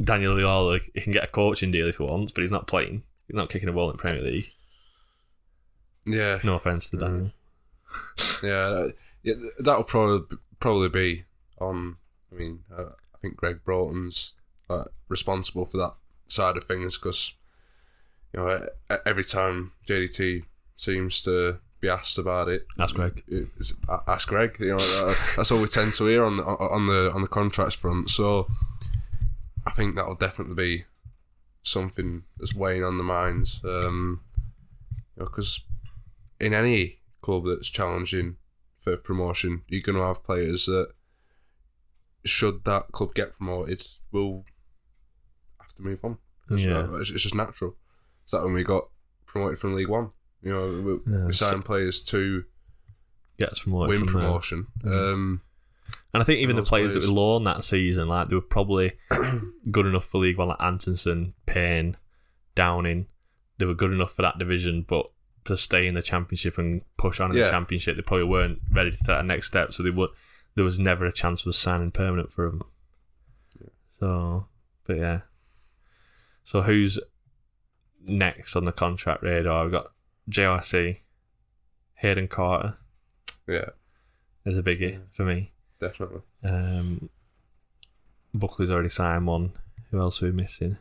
[0.04, 3.04] Daniel Ayala he can get a coaching deal if he wants, but he's not playing.
[3.28, 4.49] He's not kicking a ball in Premier League.
[6.06, 7.32] yeah, No offense to Daniel.
[8.41, 9.34] yeah, that- yeah.
[9.36, 11.26] th- That'll probably probably be
[11.60, 11.97] on.
[12.32, 14.38] I mean, uh, I think Gregg Broughton's
[14.69, 15.93] uh, responsible for that
[16.28, 17.34] side of things because
[18.34, 18.67] you know
[19.06, 20.43] every time JDT
[20.76, 23.21] seems to be asked about it, Ask Greg.
[23.27, 23.73] it's,
[24.07, 24.55] ask Greg.
[24.59, 27.75] You know, that's all we tend to hear on the, on the on the contracts
[27.75, 28.09] front.
[28.09, 28.47] So
[29.67, 30.85] I think that'll definitely be
[31.61, 33.61] something that's weighing on the minds.
[33.65, 34.21] Um,
[35.17, 35.63] because
[36.39, 38.37] in any club that's challenging
[38.79, 40.89] for promotion, you're going to have players that,
[42.25, 44.45] should that club get promoted, will
[45.61, 46.17] have to move on.
[46.49, 46.87] It's, Yeah.
[46.99, 47.75] it's, it's just natural.
[48.23, 48.87] It's like when we got
[49.25, 50.11] promoted from League One.
[50.43, 52.43] You know, we, Yeah, we so- players to
[53.62, 53.89] promoted.
[53.89, 54.67] win from promotion.
[54.84, 55.13] Mm.
[55.13, 55.41] Um,
[56.13, 57.12] And I think even the those players, that players.
[57.12, 58.93] we loaned that season, like they were probably
[59.71, 61.97] good enough for League One, like Antonsson, Payne,
[62.56, 63.08] Downing.
[63.58, 65.10] They were good enough for that division, but
[65.45, 67.45] to stay in the championship and push on in Yeah.
[67.45, 69.73] the championship, they probably weren't ready to take that next step.
[69.73, 70.10] So they would.
[70.56, 72.62] There was never a chance of signing permanent for them.
[73.99, 74.47] So,
[74.86, 75.21] but yeah.
[76.45, 76.99] So who's
[78.06, 79.65] next on the contract radar?
[79.65, 79.92] I've got
[80.29, 80.97] JRC,
[81.95, 82.77] Hayden Carter
[83.47, 83.69] yeah,
[84.45, 85.51] is a biggie for me.
[85.79, 86.21] definitely.
[86.43, 87.09] Um,
[88.33, 89.53] Buckley's already signed one.
[89.91, 90.77] Who else are we missing?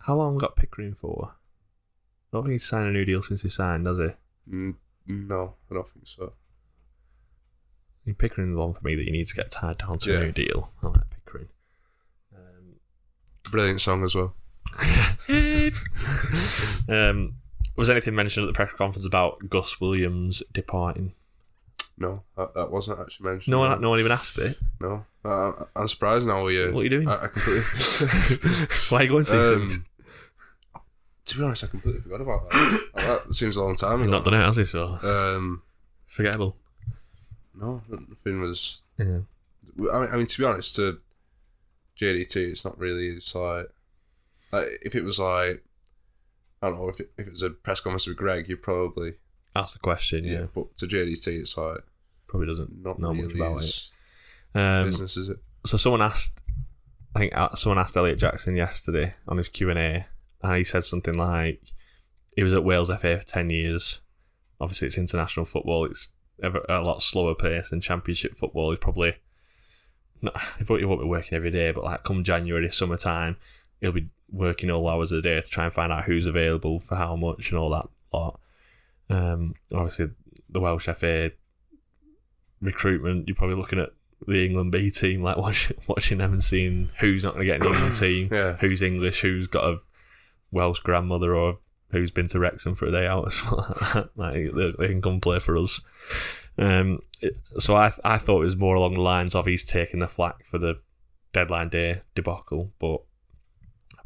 [0.00, 1.34] How long got Pickering for?
[1.34, 4.52] I don't think he's signed a new deal since he signed, does he?
[4.52, 4.74] Mm,
[5.06, 6.32] no, I don't think so.
[8.18, 10.18] Pickering's one for me that you need to get tied down to Yeah.
[10.18, 10.72] a new deal.
[10.82, 11.48] I like Pickering.
[12.34, 12.74] Um,
[13.50, 14.34] Brilliant song as well.
[16.88, 17.34] Um,
[17.76, 21.14] was anything mentioned at the press conference about Gus Williams departing?
[21.98, 23.52] No, that, that wasn't actually mentioned.
[23.52, 24.58] No one, no one even asked it.
[24.80, 26.46] No, uh, I'm surprised now.
[26.48, 27.08] Uh, What are you doing?
[27.08, 27.62] I, I completely.
[28.88, 29.76] Why are you going to these things?
[29.76, 29.86] um,
[31.26, 32.80] to be honest, I completely forgot about that.
[32.94, 34.16] that seems a long time He's ago.
[34.16, 34.64] not done it, has he?
[34.64, 35.62] So Um,
[36.06, 36.56] forgettable.
[37.54, 39.20] no, nothing was Yeah.
[39.92, 40.98] I mean, I mean, to be honest, to
[41.98, 43.08] JDT, it's not really.
[43.10, 43.70] It's like,
[44.52, 45.64] like if it was like,
[46.60, 49.14] I don't know, if it, if it was a press conference with Greg, you'd probably
[49.56, 50.24] ask the question.
[50.24, 51.82] Yeah, But to JDT, it's like
[52.26, 53.92] probably doesn't not know really much about it.
[54.54, 55.38] Um, business, is it?
[55.64, 56.40] so someone asked,
[57.14, 60.06] I think uh, someone asked Elliot Jackson yesterday on his Q and A,
[60.42, 61.62] and he said something like,
[62.34, 64.00] he was at Wales FA for ten years.
[64.60, 65.84] Obviously, it's international football.
[65.84, 66.12] It's
[66.42, 68.70] ever, a lot slower pace than Championship football.
[68.70, 69.16] He's probably
[70.22, 70.40] not.
[70.58, 73.36] He won't be working every day, but like come January, summertime,
[73.80, 76.80] he'll be working all hours of the day to try and find out who's available
[76.80, 78.40] for how much and all that lot.
[79.10, 80.10] Um, obviously,
[80.48, 81.30] the Welsh FA
[82.60, 83.90] recruitment, you're probably looking at
[84.26, 87.60] the England B team, like watch, watching them and seeing who's not going to get
[87.64, 88.54] an England team, Yeah.
[88.54, 89.78] who's English, who's got a
[90.50, 91.58] Welsh grandmother, or
[91.90, 95.38] who's been to Wrexham for a day out or like they, they can come play
[95.38, 95.80] for us.
[96.56, 100.00] Um, it- so I I thought it was more along the lines of he's taking
[100.00, 100.80] the flak for the
[101.32, 103.02] deadline day debacle, but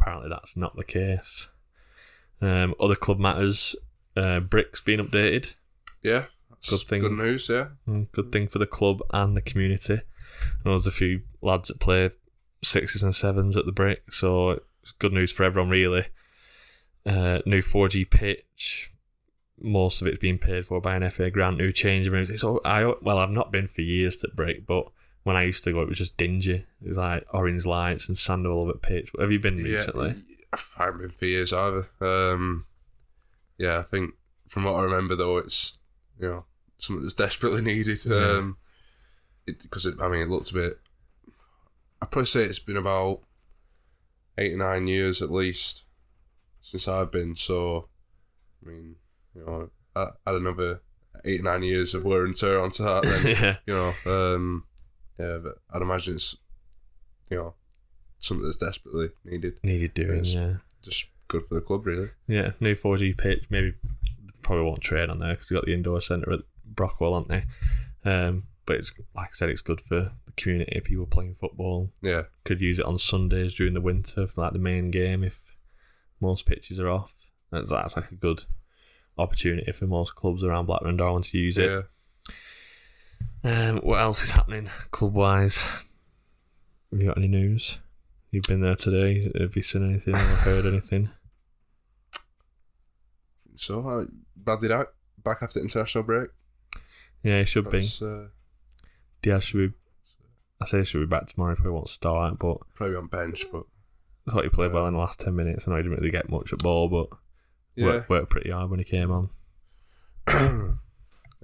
[0.07, 1.49] apparently that's not the case.
[2.41, 3.75] Um, other club matters,
[4.17, 5.55] uh, Bricks being updated.
[6.03, 7.01] Yeah, that's Good thing.
[7.01, 7.49] Good news.
[7.49, 9.95] Yeah, Mm, Good thing for the club and the community.
[9.95, 10.01] And
[10.65, 12.11] there's a few lads that play
[12.63, 16.07] sixes and sevens at the brick, so it's good news for everyone, really.
[17.05, 18.93] Uh, new 4G pitch,
[19.61, 21.57] most of it's being paid for by an FA grant.
[21.57, 22.31] New change rooms.
[22.31, 24.89] It's all, I well, I've not been for years to brick, but
[25.27, 26.65] when I used to go, it was just dingy.
[26.81, 29.11] It was like orange lights and sand all over the pitch.
[29.19, 30.11] Have you been recently?
[30.11, 31.89] Yeah, I haven't been for years either.
[32.01, 32.65] Um,
[33.59, 34.15] yeah, I think
[34.47, 35.79] from what I remember though, it's
[36.21, 36.45] you know
[36.79, 37.99] something that's desperately needed.
[38.07, 38.57] Um,
[39.47, 40.79] because it, I mean, it looks a bit.
[42.01, 43.23] I'd probably say it's been about
[44.39, 45.83] eight or nine years at least
[46.61, 47.35] since I've been.
[47.35, 47.89] So,
[48.65, 48.95] I mean,
[49.35, 50.83] you know, I add another
[51.25, 53.03] eight or nine years of wear and tear onto that.
[53.03, 54.67] Then yeah, you know, um,
[55.19, 56.37] yeah, but I'd imagine it's
[57.31, 57.55] you know
[58.19, 59.55] something that's desperately needed.
[59.63, 60.19] needed doing.
[60.25, 60.35] Yes.
[60.35, 60.55] Yeah.
[60.83, 62.11] Just good for the club, really.
[62.29, 63.45] Yeah, new 4G pitch.
[63.51, 63.75] Maybe
[64.43, 66.41] probably won't trade on there because they've got the indoor centre at
[66.73, 67.45] Brockhall, aren't they?
[68.05, 70.81] Um, but it's like I said, it's good for the community.
[70.81, 74.59] People playing football Yeah, could use it on Sundays during the winter for like the
[74.59, 75.41] main game if
[76.21, 77.15] most pitches are off.
[77.51, 78.45] That's, that's like a good
[79.19, 81.71] opportunity for most clubs around Blackburn Darwen to use it.
[81.71, 81.83] yeah.
[83.47, 85.59] Um, what else is happening club wise?
[86.91, 87.79] Have you got any news?
[88.33, 89.31] You've been there today.
[89.39, 91.11] Have you seen anything or heard anything?
[93.55, 94.07] So, uh,
[94.37, 94.89] Bradley out
[95.23, 96.31] back after international break.
[97.23, 97.83] Yeah, it should be.
[97.83, 98.27] That's uh,
[99.23, 99.77] Diaz should be.
[100.61, 101.53] I say he should be back tomorrow.
[101.53, 103.63] If he probably won't start, but probably on bench, but
[104.27, 105.69] I thought he played well in the last ten minutes.
[105.69, 107.17] I know he didn't really get much at ball, but
[107.77, 107.87] yeah.
[107.87, 109.31] worked, worked pretty hard when he came on.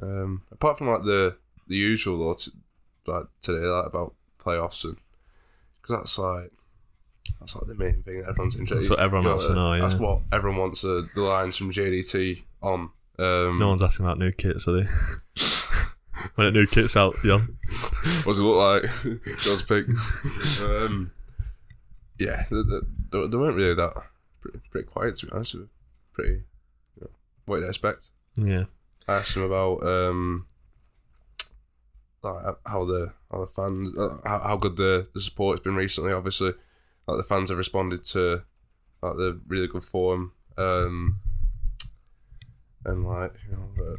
[0.03, 1.37] um, apart from like the
[1.69, 2.51] the usual though, t-
[3.07, 4.97] like today, like about playoffs and
[5.81, 6.53] because that's like
[7.41, 8.81] that's like the main thing that everyone's interested.
[8.83, 9.83] That's what everyone wants to know, Yeah.
[9.83, 12.91] That's what everyone wants uh, the lines from JDT on.
[13.19, 14.89] Um, No one's asking about new kits, are they?
[16.35, 17.57] when a new kit's out, John.
[18.25, 18.91] What does it look like?
[19.39, 19.87] John's pick.
[20.63, 21.11] um,
[22.19, 23.93] yeah, they, they, they weren't really that
[24.41, 25.57] pretty, pretty quiet to be honest.
[26.13, 26.33] Pretty,
[26.97, 27.09] you know,
[27.47, 28.11] what you'd expect.
[28.37, 28.65] Yeah,
[29.09, 30.47] I asked him about um,
[32.23, 35.75] like how the how the fans uh, how, how good the the support has been
[35.75, 36.13] recently.
[36.13, 36.53] Obviously,
[37.07, 38.43] like the fans have responded to
[39.03, 41.19] like the really good form, um,
[42.85, 43.97] and like you know uh,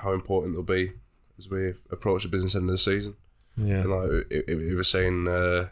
[0.00, 0.92] how important they'll be
[1.38, 3.14] as we approach the business end of the season.
[3.56, 3.80] yeah.
[3.80, 5.68] And like he, he he was saying uh,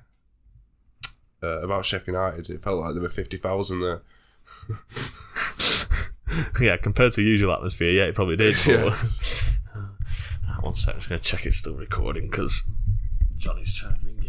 [1.42, 4.02] uh, about Sheffield United, it felt like there were fifty thousand there.
[6.60, 8.56] yeah, compared to usual atmosphere, yeah, it probably did.
[8.66, 8.96] But, Yeah.
[10.62, 12.62] One sec, I'm just going to check it's still recording because
[13.38, 14.26] Johnny's trying to ring me.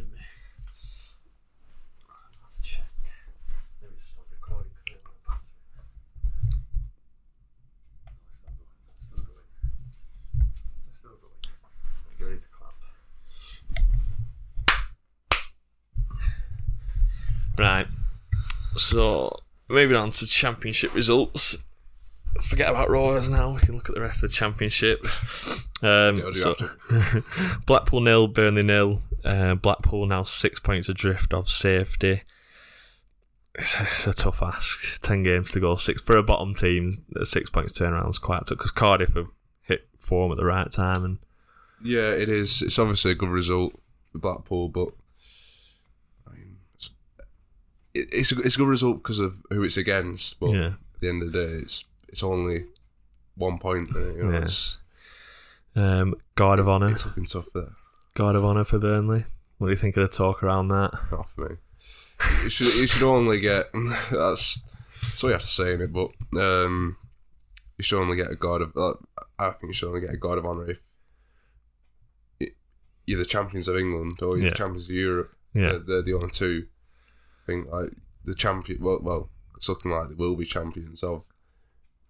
[17.59, 17.85] Right.
[18.75, 19.37] So,
[19.69, 21.57] moving on to championship results.
[22.41, 23.53] Forget about Rovers now.
[23.53, 25.05] We can look at the rest of the championship.
[25.83, 29.01] Um, Yeah, we'll do so- Blackpool nil, Burnley nil.
[29.23, 32.23] Uh, Blackpool now six points adrift of safety.
[33.55, 35.01] It's, it's a tough ask.
[35.01, 35.75] Ten games to go.
[35.75, 37.03] Six for a bottom team.
[37.23, 39.27] Six points turnaround is quite tough because Cardiff have
[39.61, 41.17] hit form at the right time and
[41.83, 42.61] Yeah, it is.
[42.61, 43.73] It's obviously a good result
[44.11, 44.89] for Blackpool, but
[46.27, 46.91] I mean, it's
[47.93, 50.39] it, it's, a, it's a good result because of who it's against.
[50.39, 50.65] But yeah.
[50.67, 52.65] at the end of the day, it's it's only
[53.35, 53.89] one point.
[53.93, 54.41] You know, Yeah.
[54.43, 54.81] it's,
[55.75, 56.91] Um, Guard of Honour.
[56.91, 57.71] it's looking tough there.
[58.13, 59.25] Guard of Honour for Burnley.
[59.57, 60.91] What do you think of the talk around that?
[61.11, 61.55] Not for me.
[62.43, 63.67] You should you should only get
[64.11, 64.61] that's
[65.23, 66.97] all you have to say in it, but um,
[67.77, 68.75] you should only get a guard of.
[68.77, 68.93] Uh,
[69.39, 70.79] I think you should only get a guard of honour if
[73.05, 74.49] you're the champions of England or you're Yeah.
[74.49, 75.33] the champions of Europe.
[75.53, 75.61] Yeah.
[75.71, 76.67] They're, they're the only two.
[77.43, 77.89] I think like
[78.23, 78.81] the champion.
[78.83, 81.23] Well, well, it's looking like they will be champions of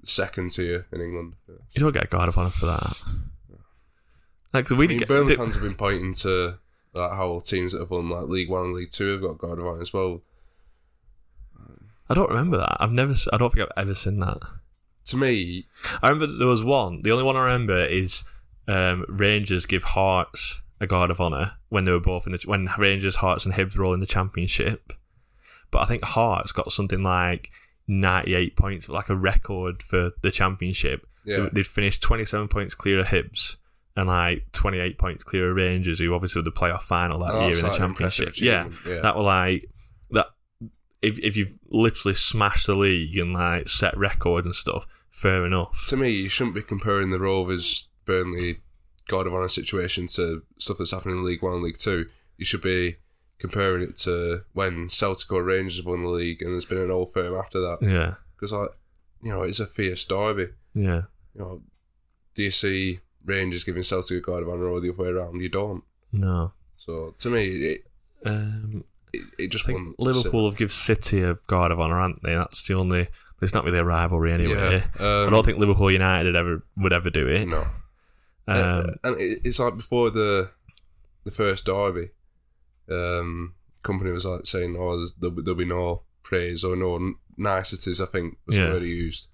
[0.04, 1.34] second tier in England.
[1.48, 1.56] Yeah.
[1.72, 3.02] You don't get a Guard of Honour for that.
[4.54, 6.56] Like, we I mean, get, Burnley fans have been pointing to
[6.94, 9.60] like how teams that have won like League One and League Two have got guard
[9.60, 10.22] of honour as well.
[12.10, 12.78] I don't remember that.
[12.80, 13.14] I've never.
[13.32, 14.40] I don't think I've ever seen that.
[15.06, 15.68] To me,
[16.02, 17.02] I remember there was one.
[17.04, 18.24] The only one I remember is
[18.68, 22.70] um, Rangers give Hearts a Guard of Honour when they were both in the when
[22.78, 24.92] Rangers, Hearts, and Hibs were all in the Championship.
[25.70, 27.50] But I think Hearts got something like
[27.88, 31.06] ninety-eight points, like a record for the Championship.
[31.26, 31.50] Yeah.
[31.52, 33.58] They'd finished twenty-seven points clear of Hibs
[33.96, 37.42] and like twenty-eight points clear of Rangers, who obviously were the playoff final that Oh,
[37.48, 38.76] year in the like an impressive Championship.
[38.86, 39.02] Yeah, yeah.
[39.02, 39.70] that were like
[40.12, 40.28] that.
[41.02, 45.86] If if you've literally smashed the league and like set records and stuff, fair enough.
[45.90, 48.62] to me, you shouldn't be comparing the Rovers Burnley
[49.08, 52.06] guard of honour situation to stuff that's happening in League One and League Two.
[52.38, 52.98] You should be
[53.42, 56.92] comparing it to when Celtic or Rangers have won the league and there's been an
[56.92, 57.80] old firm after that.
[57.82, 58.70] Yeah, Because like,
[59.22, 60.48] you know, it's a fierce derby.
[60.74, 61.02] yeah.
[61.36, 61.62] You know,
[62.36, 65.42] do you see Rangers giving Celtic a guard of honour or the other way around?
[65.42, 65.84] You don't.
[66.12, 66.54] No.
[66.78, 67.82] So to me, it
[68.26, 72.00] Um, it, it I just think wouldn't Liverpool have give City a guard of honour,
[72.00, 72.36] haven't they?
[72.36, 73.08] That's the only.
[73.42, 74.84] It's not really a rivalry anyway.
[75.00, 77.48] Yeah, um, I don't think Liverpool United ever would ever do it.
[77.48, 77.62] No.
[77.62, 77.68] Um,
[78.48, 80.50] Uh, and it's like before the
[81.24, 82.10] the first derby,
[82.90, 88.00] um, Kompany was like saying, "Oh, there'll, be- there'll be no praise or no niceties."
[88.02, 88.66] I think was Yeah.
[88.68, 89.28] the word he used.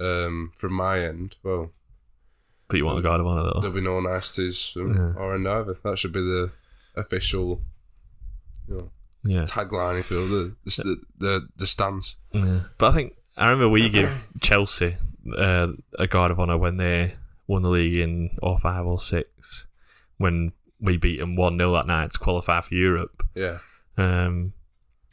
[0.00, 1.72] Um, from my end, well,
[2.68, 3.60] but you want a guard of honour though.
[3.60, 5.12] there'll be no niceties from Yeah.
[5.20, 5.76] our end either.
[5.84, 6.50] That should be the
[6.96, 7.60] official,
[8.68, 8.90] you know,
[9.24, 9.44] Yeah.
[9.44, 9.98] tagline.
[10.00, 12.16] If you will, the the the, the stance.
[12.32, 12.60] Yeah.
[12.78, 14.96] But I think I remember we give Chelsea
[15.36, 17.14] uh, a guard of honour when they
[17.46, 19.66] won the league in or 05 or 06
[20.16, 23.22] when we beat them 1 0 that night to qualify for Europe.
[23.34, 23.58] Yeah,
[23.98, 24.52] Um,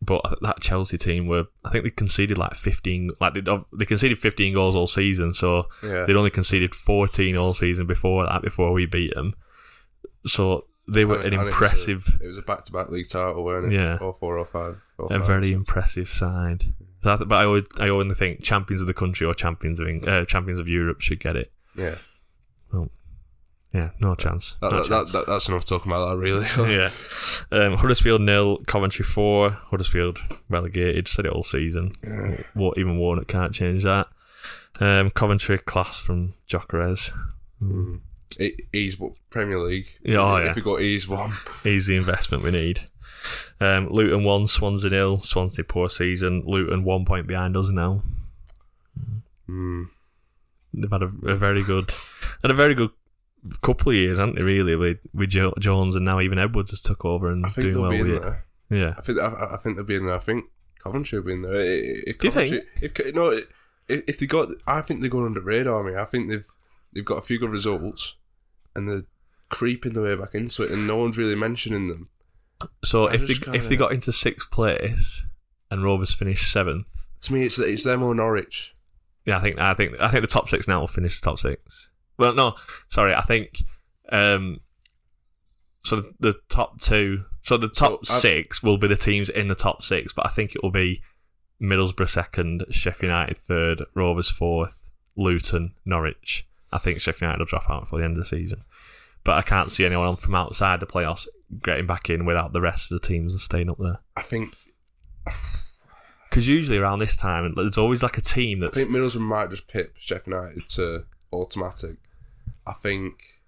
[0.02, 3.42] but that Chelsea team were, I think they conceded like 15, like they,
[3.78, 6.06] they conceded 15 goals all season, so Yeah.
[6.06, 9.34] they'd only conceded 14 all season before that, before we beat them.
[10.26, 13.10] So they were an and it was impressive, It was a back to back league
[13.10, 13.76] title, weren't it?
[13.76, 13.98] Yeah.
[14.00, 14.78] or four or five.
[14.98, 16.66] or a five, very so- impressive side.
[17.04, 19.80] So I th- but I always, I always think champions of the country or champions
[19.80, 21.52] of Eng- uh, champions of Europe should get it.
[21.76, 21.96] Yeah.
[23.74, 24.56] Yeah, no chance.
[24.62, 25.12] That, no that, chance.
[25.12, 26.46] that, that, that's enough talking about that, really.
[26.74, 26.90] yeah.
[27.52, 29.52] Um, Huddersfield nil, Coventry four.
[29.52, 31.08] Huddersfield relegated.
[31.08, 31.94] Said it all season.
[32.54, 34.08] What even Warnock can't change that.
[34.80, 37.12] Um, Coventry class from Gyökeres.
[38.72, 39.88] He's what Premier League.
[40.04, 40.54] Yeah, oh, if yeah.
[40.56, 41.34] we got he's one.
[41.64, 42.82] He's the investment we need.
[43.60, 45.20] Um, Luton one, Swansea nil.
[45.20, 46.44] Swansea poor season.
[46.46, 48.04] Luton one point behind us now.
[49.50, 49.90] Mm.
[50.74, 51.94] They've had a, a very good,
[52.42, 52.92] had a very good
[53.62, 54.44] couple of years, haven't they?
[54.44, 57.66] Really, with with jo- Jones and now even Edwards has took over and I think
[57.66, 58.22] doing they'll well be in with it.
[58.24, 58.46] there.
[58.70, 60.16] Yeah, I think I, I think they'll be in there.
[60.16, 60.46] I think
[60.80, 61.56] Coventry will be in there.
[61.56, 62.50] If Do you think?
[62.52, 63.32] Coventry, if no,
[63.88, 65.84] if, if they got, I think they're going under the radar.
[65.84, 66.46] Me, I think they've
[66.94, 68.16] they've got a few good results,
[68.76, 69.04] and they're
[69.50, 72.10] creeping their way back into it, and no one's really mentioning them.
[72.84, 75.24] So I if they just if they got into sixth place
[75.72, 76.88] and Rovers finished seventh,
[77.22, 78.74] To me, it's it's them or Norwich.
[79.26, 81.40] yeah, I think I think I think the top six now will finish the top
[81.40, 81.90] six.
[82.18, 82.56] Well, no,
[82.90, 83.64] sorry, I think
[84.12, 84.62] um,
[85.84, 89.48] so the, the top two, so the top So, six will be the teams in
[89.48, 91.02] the top six, but I think it will be
[91.62, 96.48] Middlesbrough second, Sheffield United third, Rovers fourth, Luton, Norwich.
[96.72, 98.64] I think Sheffield United will drop out before the end of the season,
[99.24, 101.28] but I can't see anyone from outside the playoffs
[101.64, 104.00] getting back in without the rest of the teams and staying up there.
[104.16, 104.56] I think
[106.30, 108.78] Because usually around this time, there's always like a team that's.
[108.78, 111.98] I think Middlesbrough might just pip Sheffield United to automatic.
[112.68, 113.42] I think.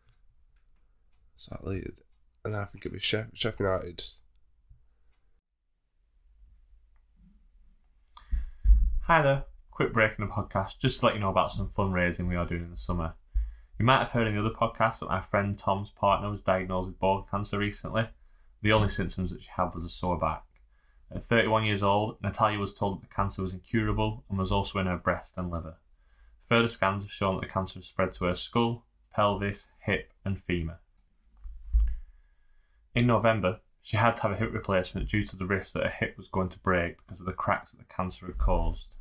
[1.37, 2.01] Is?
[2.45, 4.03] And then I think it'll be Sheff- Sheffield United.
[9.01, 9.43] Hi there.
[9.71, 12.45] Quick break in the podcast just to let you know about some fundraising we are
[12.45, 13.13] doing in the summer.
[13.77, 16.87] You might have heard in the other podcast that my friend Tom's partner was diagnosed
[16.87, 18.07] with bone cancer recently.
[18.61, 20.43] The only symptoms that she had was a sore back.
[21.13, 24.79] At 31 years old, Natalia was told that the cancer was incurable and was also
[24.79, 25.77] in her breast and liver.
[26.47, 28.85] Further scans have shown that the cancer has spread to her skull,
[29.19, 30.79] pelvis, hip, and femur.
[32.95, 35.89] In November, she had to have a hip replacement due to the risk that her
[35.89, 38.95] hip was going to break because of the cracks that the cancer had caused.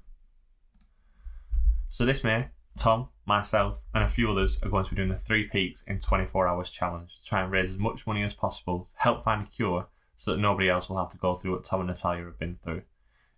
[1.88, 5.14] So this May, Tom, myself, and a few others are going to be doing the
[5.14, 8.82] Three Peaks in 24 Hours challenge to try and raise as much money as possible
[8.82, 11.62] to help find a cure so that nobody else will have to go through what
[11.62, 12.82] Tom and Natalia have been through.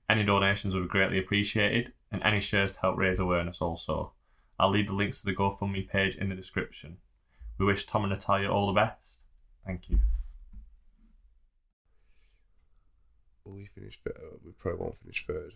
[0.09, 4.14] Any donations would be greatly appreciated, and any shares to help raise awareness also.
[4.61, 6.98] I'll leave the links to the GoFundMe page in the description.
[7.58, 9.18] We wish Tom and Natalia all the best.
[9.66, 9.98] Thank you.
[13.44, 13.98] Will we finish?
[14.02, 15.52] fi- uh, We probably won't finish third.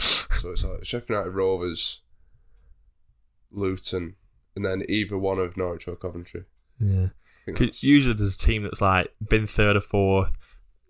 [0.00, 2.00] so it's like Sheffield United Rovers,
[3.50, 4.16] Luton,
[4.56, 6.44] and then either one of Norwich or Coventry.
[6.78, 7.06] Yeah.
[7.06, 10.36] I think 'Cause that's- Usually there's a team that's like been third or fourth,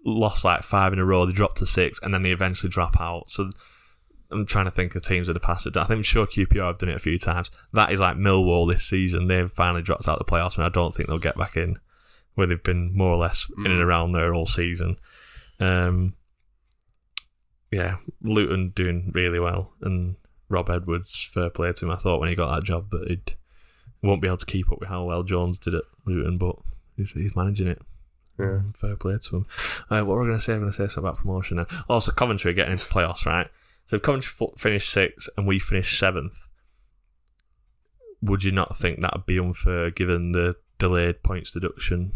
[0.05, 3.01] lost like five in a row, they drop to six, and then they eventually drop
[3.01, 3.31] out.
[3.31, 3.51] So
[4.31, 5.77] I'm trying to think of teams that have passed it.
[5.77, 7.51] I think I'm sure QPR have done it a few times.
[7.73, 9.27] That is like Millwall this season.
[9.27, 11.79] They've finally dropped out of the playoffs, and I don't think they'll get back in,
[12.35, 13.85] where they've been more or less in and Mm.
[13.87, 14.97] around there all season.
[15.61, 16.15] Um,
[17.71, 20.17] yeah, Luton doing really well, and
[20.49, 21.91] Rob Edwards, fair play to him.
[21.93, 23.35] I thought when he got that job that he'd
[24.03, 26.57] won't be able to keep up with how well Jones did at Luton, but
[26.97, 27.83] he's, he's managing it.
[28.39, 28.61] Yeah.
[28.75, 29.47] Fair play to him.
[29.91, 30.53] Uh, what were we going to say?
[30.55, 31.67] I'm going to say something about promotion now.
[31.89, 33.49] Also, Coventry getting into playoffs, right?
[33.89, 36.49] So if Coventry f- finish sixth and we finished seventh,
[38.21, 42.13] would you not think that would be unfair given the delayed points deduction?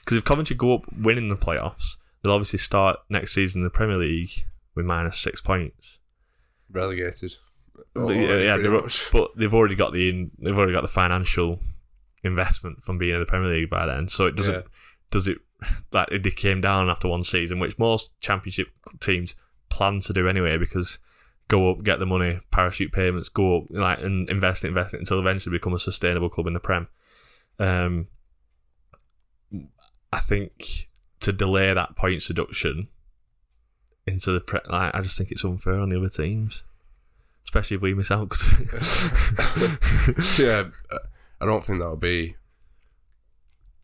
[0.00, 3.70] Because if Coventry go up winning the playoffs, they'll obviously start next season in the
[3.70, 5.98] Premier League with minus six points.
[6.70, 7.34] relegated.
[7.94, 11.58] But, Oh, yeah, yeah, but they've already got the they've already got the financial
[12.24, 14.08] investment from being in the Premier League by then.
[14.08, 14.60] So it doesn't Yeah.
[15.10, 15.38] does it
[15.92, 18.68] like it came down after one season, which most Championship
[19.00, 19.34] teams
[19.72, 20.98] plan to do anyway because
[21.48, 25.18] go up, get the money, parachute payments, go up, like and invest invest it until
[25.18, 26.88] eventually become a sustainable club in the Prem.
[27.58, 28.08] Um,
[30.12, 30.88] I think
[31.20, 32.88] to delay that point deduction
[34.06, 36.62] into the pre- like, I just think it's unfair on the other teams,
[37.44, 38.30] especially if we miss out.
[40.38, 40.64] yeah,
[41.40, 42.36] I don't think that'll be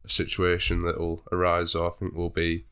[0.05, 1.75] a situation that will arise.
[1.75, 2.67] I think we'll be,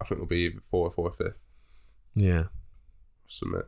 [0.00, 1.45] I think we'll be fourth or fifth.
[2.16, 2.44] Yeah,
[3.28, 3.66] Submit.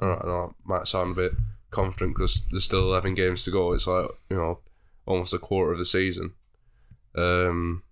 [0.00, 1.32] All right, I know it might sound a bit
[1.70, 3.72] confident because there's still eleven games to go.
[3.72, 4.60] It's like you know,
[5.06, 6.32] almost a quarter of the season.
[7.14, 7.82] Um,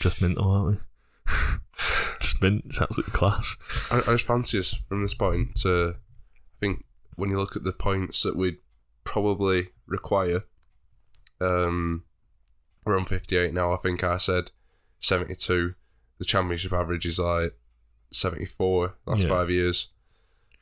[0.00, 0.80] just mental, aren't
[1.26, 1.32] we?
[2.20, 2.64] just mint.
[2.66, 3.56] It's absolute class.
[3.90, 5.96] I, I just fancy us from this point to.
[5.96, 6.84] I think
[7.16, 8.58] when you look at the points that we'd
[9.04, 10.44] probably require,
[11.40, 12.04] um,
[12.84, 13.72] we're on 58 now.
[13.72, 14.52] I think I said
[15.00, 15.74] 72.
[16.18, 17.54] The championship average is like
[18.14, 19.28] 74 last Yeah.
[19.28, 19.88] five years.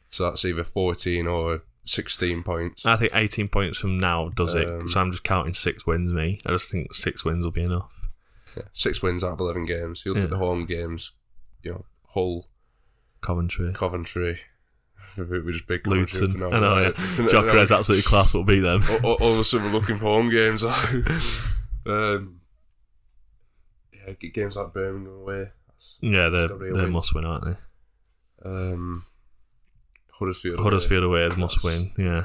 [0.09, 2.85] So that's either 14 or 16 points.
[2.85, 4.69] I think 18 points from now does it.
[4.69, 6.13] Um, So I'm just counting six wins.
[6.13, 8.09] Me, I just think six wins will be enough.
[8.57, 10.05] Yeah, six wins out of 11 games.
[10.05, 11.13] You look at the home games,
[11.63, 12.49] you know, Hull,
[13.21, 14.41] Coventry, Coventry.
[15.17, 16.33] We just big Coventry Luton.
[16.41, 16.83] for now, I know.
[16.83, 16.95] right?
[16.99, 17.05] Yeah.
[17.29, 18.33] Gyökeres absolutely class.
[18.35, 18.83] Will beat them.
[18.91, 20.65] all, all- all of a sudden we're looking for home games.
[21.87, 22.41] um,
[23.93, 25.51] yeah, games like Birmingham away.
[25.81, 26.93] That's, Yeah, they gotta they win.
[26.93, 27.57] must win, aren't they?
[28.45, 29.07] Um,
[30.13, 30.59] Huddersfield.
[30.59, 30.65] away.
[30.65, 31.91] Huddersfield away they must win.
[31.97, 32.25] Yeah,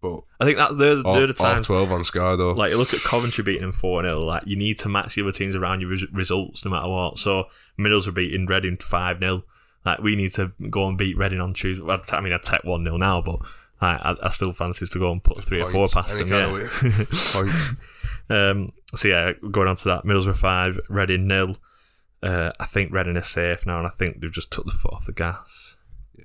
[0.00, 2.52] But I think that they're, all, they're the all twelve on Sky though.
[2.52, 5.22] Like you look at Coventry beating them four 0 Like you need to match the
[5.22, 7.18] other teams around your res- results no matter what.
[7.18, 7.44] So
[7.78, 9.44] Middlesbrough beating Reading five 0
[9.84, 11.84] Like we need to go and beat Reading on Tuesday.
[11.86, 13.40] I mean, I tech one 0 now, but
[13.78, 16.70] I, I, I still fancy to go and put three or four past any them.
[18.30, 18.30] Yeah.
[18.50, 21.58] um, so yeah, going on to that, Middlesbrough five, Reading nil.
[22.26, 24.92] Uh, I think Reading are safe now, and I think they've just took the foot
[24.92, 25.76] off the gas.
[26.16, 26.24] Yeah,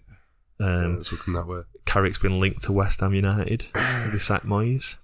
[0.60, 1.62] Um, it's looking that way.
[1.86, 3.68] Carrick's been linked to West Ham United.
[4.12, 4.96] They sacked Moyes?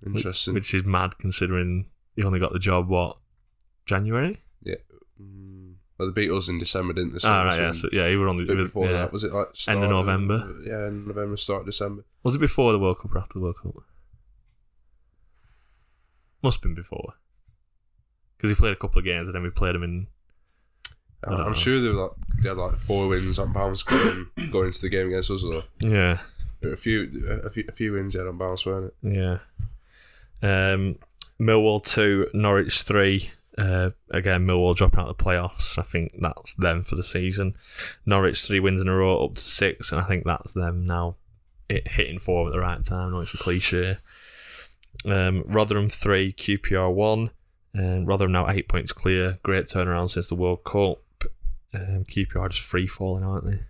[0.00, 0.54] Which- Interesting.
[0.54, 3.16] Which, is mad considering he only got the job, what,
[3.86, 4.42] January?
[4.62, 4.76] yeah.
[5.20, 7.18] Mm, well, they beat us in December, didn't they?
[7.18, 7.72] So ah, right, yeah.
[7.72, 8.44] So, yeah, he were on the.
[8.44, 8.92] a bit he was- before yeah.
[8.92, 10.54] that, was it like start End of November?
[10.64, 12.04] Yeah, end of November, start of December.
[12.22, 13.74] Was it before the World Cup or after the World Cup?
[16.42, 17.14] Must have been before.
[18.38, 20.06] Because he played a couple of games and then we played him in.
[21.26, 21.52] I I'm know.
[21.52, 22.10] sure they, were like,
[22.40, 25.42] they had like four wins on bounce going, going into the game against us.
[25.42, 25.64] Though.
[25.80, 26.18] Yeah.
[26.62, 27.08] Were a few,
[27.44, 29.12] a few, a few wins they had on bounce, weren't it?
[29.12, 29.38] Yeah.
[30.40, 30.96] Um,
[31.40, 33.30] Millwall 2, Norwich 3.
[33.56, 35.76] Uh, again, Millwall dropping out of the playoffs.
[35.76, 37.54] I think that's them for the season.
[38.06, 41.16] Norwich 3 wins in a row up to 6, and I think that's them now
[41.68, 43.08] hit, hitting form at the right time.
[43.08, 43.98] I know it's a cliche.
[45.04, 47.30] Um, Rotherham 3, QPR 1.
[47.78, 49.38] Um, Rotherham now 8 points clear.
[49.42, 50.98] Great turnaround since the World Cup.
[51.72, 53.60] Um, QPR just free falling, aren't they?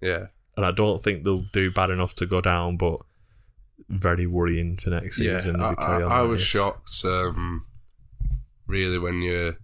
[0.00, 0.26] Yeah.
[0.56, 3.00] And I don't think they'll do bad enough to go down, but
[3.88, 5.60] very worrying for next Yeah, season.
[5.60, 6.48] I, I, I like was this.
[6.48, 6.90] shocked.
[7.04, 7.66] Um,
[8.66, 9.56] really, when you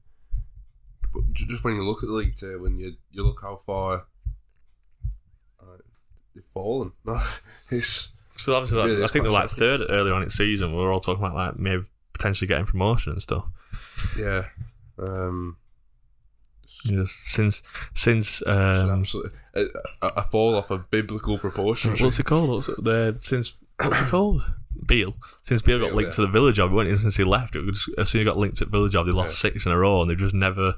[1.33, 4.07] just when you look at the league table, when you you look how far
[5.61, 5.77] uh,
[6.35, 6.93] they've fallen.
[7.71, 10.73] it's So obviously, like, Really I think they're like third earlier on in the season.
[10.73, 13.45] We were all talking about like maybe potentially getting promotion and stuff.
[14.17, 14.47] Yeah.
[14.99, 15.57] Um,
[16.85, 17.63] Just since
[17.95, 19.67] since um, absolute, a,
[20.03, 22.01] a fall off of biblical proportions.
[22.03, 22.51] what's it called?
[22.51, 24.43] What's it, the, since what's it called?
[24.87, 25.15] Beale.
[25.43, 26.17] Since Beale got linked yeah.
[26.17, 27.57] to the Villa job, went in since he left.
[27.57, 29.51] It was as soon as he got linked to the Villa job, they lost Yeah.
[29.51, 30.75] six in a row, and they've just never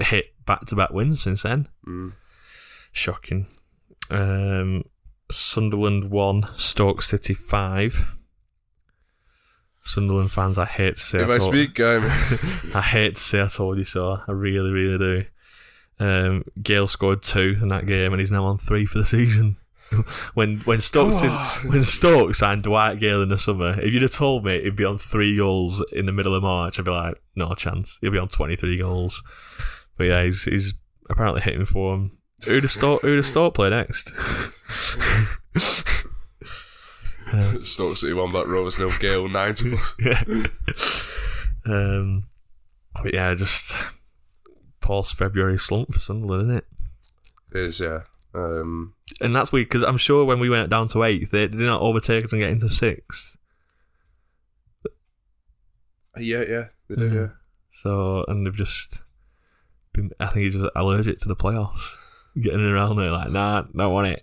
[0.00, 1.68] hit back to back wins since then.
[1.86, 2.12] Mm.
[2.92, 3.46] Shocking.
[4.10, 4.84] Um,
[5.30, 8.04] Sunderland one, Stoke City five.
[9.86, 11.20] Sunderland fans, I hate to say.
[11.20, 12.04] If I I speak, um,
[12.74, 14.20] I hate to say I told you so.
[14.26, 15.24] I really, really do.
[16.04, 19.56] Um, Gayle scored two in that game, and he's now on three for the season.
[20.34, 21.22] when when Stoke
[21.64, 24.84] when Stoke signed Dwight Gayle in the summer, if you'd have told me he'd be
[24.84, 27.98] on three goals in the middle of March, I'd be like, no chance.
[28.00, 29.22] He'll be on twenty three goals.
[29.96, 30.74] But yeah, he's he's
[31.08, 32.18] apparently hitting for him.
[32.44, 34.12] Who'd have Stoke Who'd have Stoke play next?
[37.62, 40.22] Stoke City won that Rovers nil Gayle nine to yeah.
[41.68, 42.28] Um,
[43.02, 43.74] but yeah, just
[44.80, 46.64] post February slump for Sunderland, isn't it?
[47.52, 47.58] it?
[47.58, 48.02] is yeah.
[48.34, 51.54] Um, And that's weird because I'm sure when we went down to eighth, they did
[51.54, 53.36] not overtake us and get into sixth.
[56.18, 57.12] yeah, yeah, they did.
[57.12, 57.20] Yeah.
[57.20, 57.28] Yeah,
[57.72, 59.00] So and they've just
[59.92, 60.10] been.
[60.20, 61.94] I think he's just allergic to the playoffs,
[62.40, 64.22] getting around there like nah, don't want it.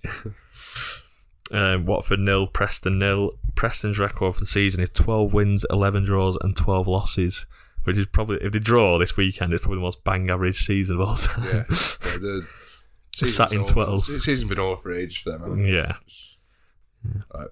[1.54, 3.32] Um, Watford nil, Preston nil.
[3.56, 7.45] Preston's record for the season is 12 wins, 11 draws, and 12 losses,
[7.84, 10.99] which is probably if they draw this weekend, it's probably the most bang average season
[10.99, 11.43] of all time.
[11.45, 11.64] yeah.
[12.06, 12.18] yeah
[13.20, 13.89] the Sat in season's 12.
[13.89, 15.64] over- the season's been over for ages for them.
[15.66, 15.72] it?
[15.72, 15.93] yeah.
[17.34, 17.49] Like,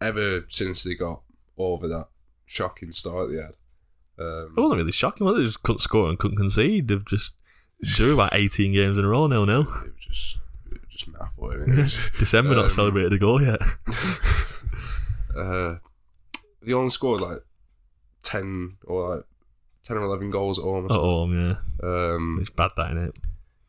[0.00, 1.22] ever since they got
[1.56, 2.08] over that
[2.46, 3.54] shocking start they had.
[4.18, 5.24] Um, It wasn't really shocking.
[5.26, 5.38] Was it?
[5.38, 6.88] They just couldn't score and couldn't concede.
[6.88, 7.32] They've just
[7.82, 9.44] drew about 18 games in a row now.
[9.46, 10.38] Now it was just,
[11.00, 11.78] just naff, wasn't it?
[11.78, 13.60] It was- December not Um, celebrated a goal yet.
[15.36, 15.76] uh,
[16.62, 17.38] they only scored like
[18.22, 19.24] ten or like
[19.82, 20.84] ten or eleven goals at home.
[20.86, 21.56] At home, yeah.
[21.88, 23.16] Um, It's bad that, innit?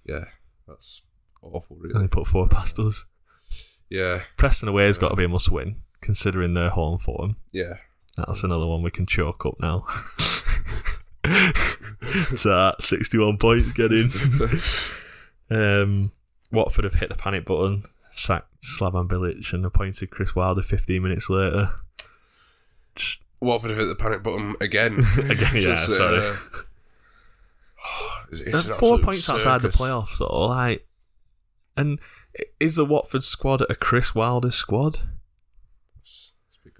[0.05, 0.25] yeah,
[0.67, 1.01] that's
[1.41, 3.05] awful, Really, And they put four past us.
[3.89, 7.35] Yeah, Preston away has got to be a must win, considering their home form.
[7.51, 7.75] yeah.
[8.17, 9.85] That's another one we can choke up now.
[11.23, 14.11] it's that 61 points getting.
[15.49, 16.11] um,
[16.51, 21.29] Watford have hit the panic button, sacked Slaven Bilic, and appointed Chris Wilder 15 minutes
[21.29, 21.71] later.
[22.95, 24.99] Just Watford have hit the panic button again.
[25.17, 26.27] Again, yeah, Just, sorry.
[26.27, 26.33] uh,
[28.31, 29.81] it's, it's four points outside the circus.
[29.81, 30.47] playoffs, though.
[30.47, 30.85] Like,
[31.75, 31.99] and
[32.59, 34.99] is the Watford squad a Chris Wilder squad?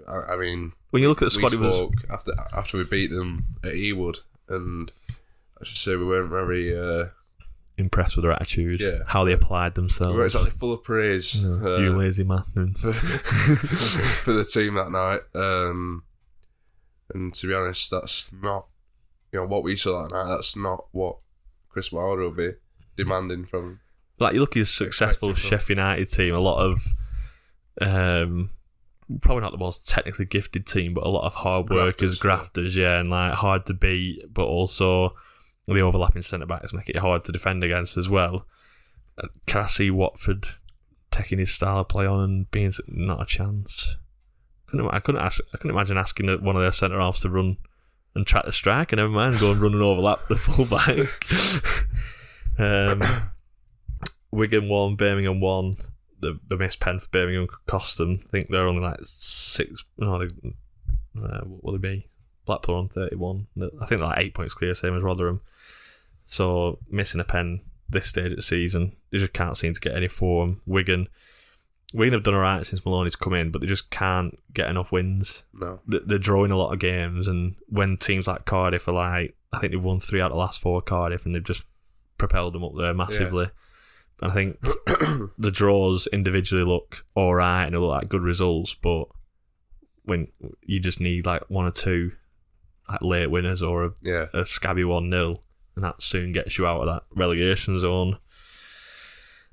[0.07, 2.83] I, I mean, When you look at the we squad, was spoke after after we
[2.83, 4.91] beat them at Ewood, and
[5.59, 6.77] I should say we weren't very.
[6.77, 7.05] Uh,
[7.81, 8.99] impressed with their attitude, Yeah.
[9.07, 10.11] how they applied themselves.
[10.13, 11.43] we weren't exactly full of praise.
[11.43, 12.43] uh, you lazy man.
[12.77, 15.21] for, for the team that night.
[15.35, 16.03] Um,
[17.13, 18.67] and to be honest, that's not
[19.33, 20.29] you know what we saw that night.
[20.33, 21.17] That's not what
[21.69, 22.51] Chris Wilder will be
[22.97, 23.79] demanding from.
[24.19, 26.85] like you look at his successful Sheffield United team, a lot of
[27.81, 28.49] um
[29.21, 32.99] probably not the most technically gifted team, but a lot of hard workers, grafters, yeah,
[32.99, 35.15] and like hard to beat, but also
[35.73, 38.45] the overlapping centre backs make it hard to defend against as well.
[39.17, 40.45] Uh, Can I see Watford
[41.11, 43.95] taking his style of play on and being not a chance?
[44.67, 45.41] Couldn't, I couldn't ask.
[45.53, 47.57] I couldn't imagine asking one of their centre halves to run
[48.15, 50.97] and track the strike, and never mind go and run and overlap the fullback.
[52.57, 53.01] um,
[54.31, 55.75] Wigan one, Birmingham one.
[56.19, 58.19] The the missed pen for Birmingham cost them.
[58.23, 59.83] I think they're only like six.
[59.97, 60.25] No, they,
[61.21, 62.05] uh, what will they be?
[62.45, 63.47] Blackpool on thirty one.
[63.57, 65.41] I think they're like eight points clear, same as Rotherham.
[66.25, 69.95] So missing a pen this stage of the season, they just can't seem to get
[69.95, 70.61] any form.
[70.65, 71.07] Wigan,
[71.93, 75.43] Wigan have done alright since Maloney's come in, but they just can't get enough wins.
[75.53, 79.35] No, They- They're drawing a lot of games, and when teams like Cardiff are like,
[79.51, 81.65] I think they've won three out of the last four Cardiff, and they've just
[82.17, 83.49] propelled them up there massively.
[84.21, 84.61] And I think
[85.37, 89.05] the draws individually look all right and they look like good results, but
[90.03, 90.27] when
[90.61, 92.11] you just need like one or two
[93.01, 95.41] late winners or a, yeah, a scabby one nil,
[95.75, 98.17] and that soon gets you out of that relegation zone.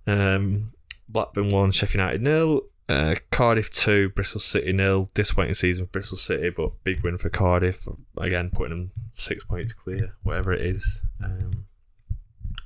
[0.07, 0.73] Um,
[1.09, 2.63] Blackburn one, Sheffield United nil.
[2.89, 5.11] Uh, Cardiff two, Bristol City nil.
[5.13, 7.87] Disappointing season for Bristol City, but big win for Cardiff.
[8.17, 11.03] Again, putting them six points clear, whatever it is.
[11.23, 11.67] Um,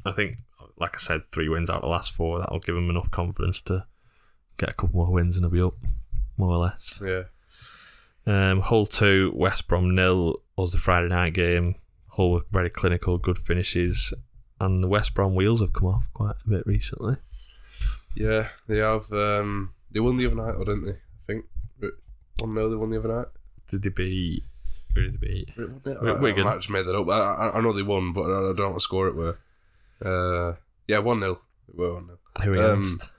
[0.04, 0.38] I think,
[0.78, 2.38] like I said, three wins out of the last four.
[2.38, 3.86] That'll give them enough confidence to
[4.58, 5.74] get a couple more wins and they'll be up,
[6.36, 7.00] more or less.
[7.04, 7.22] yeah.
[8.26, 11.74] Um, Hull 2, West Brom nil was the Friday night game.
[12.08, 14.14] Hull were very clinical, good finishes.
[14.60, 17.16] And the West Brom wheels have come off quite a bit recently.
[18.14, 19.10] Yeah, they have.
[19.12, 20.92] Um, they won the other night, or didn't they?
[20.92, 21.44] I think.
[22.38, 23.26] One 0 they won the other night.
[23.68, 24.44] Did they beat?
[24.94, 25.50] Who did they beat?
[25.58, 26.46] I, I, Wigan.
[26.46, 27.08] I have just made that up.
[27.08, 27.18] I,
[27.48, 29.38] I, I know they won, but I, I don't know what score it were.
[30.04, 30.56] Uh,
[30.86, 33.10] yeah, one 0 It were one 0 Who Um, against?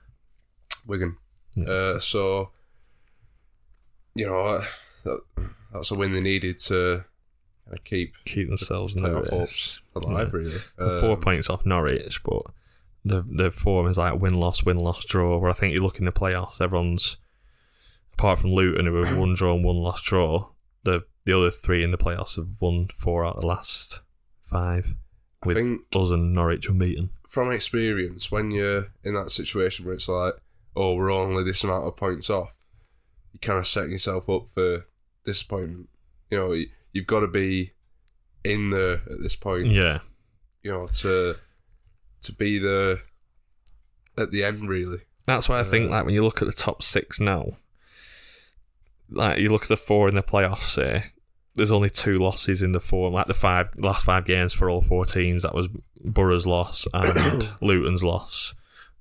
[0.86, 1.18] Wigan.
[1.56, 1.66] Yeah.
[1.68, 2.52] Uh, so,
[4.16, 4.62] you know,
[5.04, 5.22] that,
[5.72, 7.04] that's a win they needed to
[7.66, 10.38] kind of keep Keep themselves in the playoff hopes alive, Yeah.
[10.40, 10.58] really.
[10.78, 12.44] We're four Um, points off Norwich, but
[13.06, 15.38] the the form is like win loss win loss draw.
[15.38, 17.18] Where I think you look in the playoffs, everyone's
[18.14, 20.50] apart from Luton who have one draw and one loss draw.
[20.84, 24.02] The the other three in the playoffs have won four out of the last
[24.42, 24.94] five,
[25.42, 27.10] I with think- us and Norwich unbeaten.
[27.28, 30.36] From experience, when you're in that situation where it's like,
[30.76, 32.54] oh, we're only this amount of points off,
[33.32, 34.86] you kind of set yourself up for
[35.24, 35.90] disappointment.
[36.30, 37.74] You know, you, you've got to be
[38.44, 39.68] in there at this point.
[39.68, 40.00] Yeah,
[40.62, 41.36] You know, to
[42.22, 43.00] to be there
[44.18, 45.00] at the end, really.
[45.26, 47.52] That's why I think like when you look at the top six now,
[49.10, 51.06] like you look at the four in the playoffs, say
[51.56, 54.82] there's only two losses in the four, like the five last five games for all
[54.82, 55.44] four teams.
[55.44, 55.70] That was
[56.04, 58.54] Boro's loss and Luton's loss.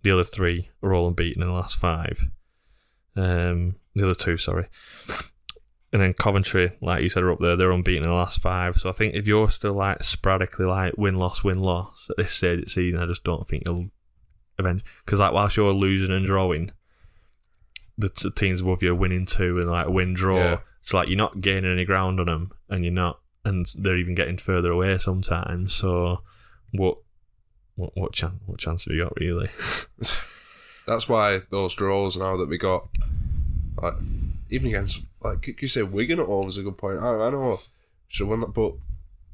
[0.03, 2.29] The other three are all unbeaten in the last five.
[3.17, 4.69] Um, the other two, sorry.
[5.93, 7.55] And then Coventry, like you said, are up there.
[7.55, 8.77] They're unbeaten in the last five.
[8.77, 12.33] So I think if you're still like sporadically like win loss win loss at this
[12.33, 13.91] stage of the season, I just don't think you'll
[14.59, 16.73] eventually because like whilst you're losing and drawing,
[17.99, 20.39] the t- teams above you are winning two and like win draw.
[20.39, 20.59] Yeah.
[20.81, 24.15] It's like you're not gaining any ground on them, and you're not, and they're even
[24.15, 25.75] getting further away sometimes.
[25.75, 26.23] So
[26.73, 26.99] what
[27.77, 29.51] what what chance what chance have you got really?
[30.87, 32.89] That's why those draws now that we got,
[33.81, 33.95] like
[34.53, 37.01] even against like you say Wigan at home was a good point.
[37.01, 37.59] I, I know
[38.09, 38.75] should won that, but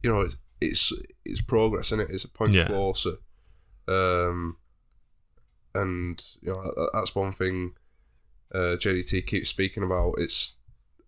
[0.03, 0.93] you know it's it's
[1.25, 2.11] it's progress, isn't it?
[2.11, 2.67] It's a point Yeah.
[2.67, 3.17] closer.
[3.87, 4.57] Um,
[5.75, 7.73] and you know that, that's one thing
[8.55, 10.15] uh, JDT keeps speaking about.
[10.19, 10.57] It's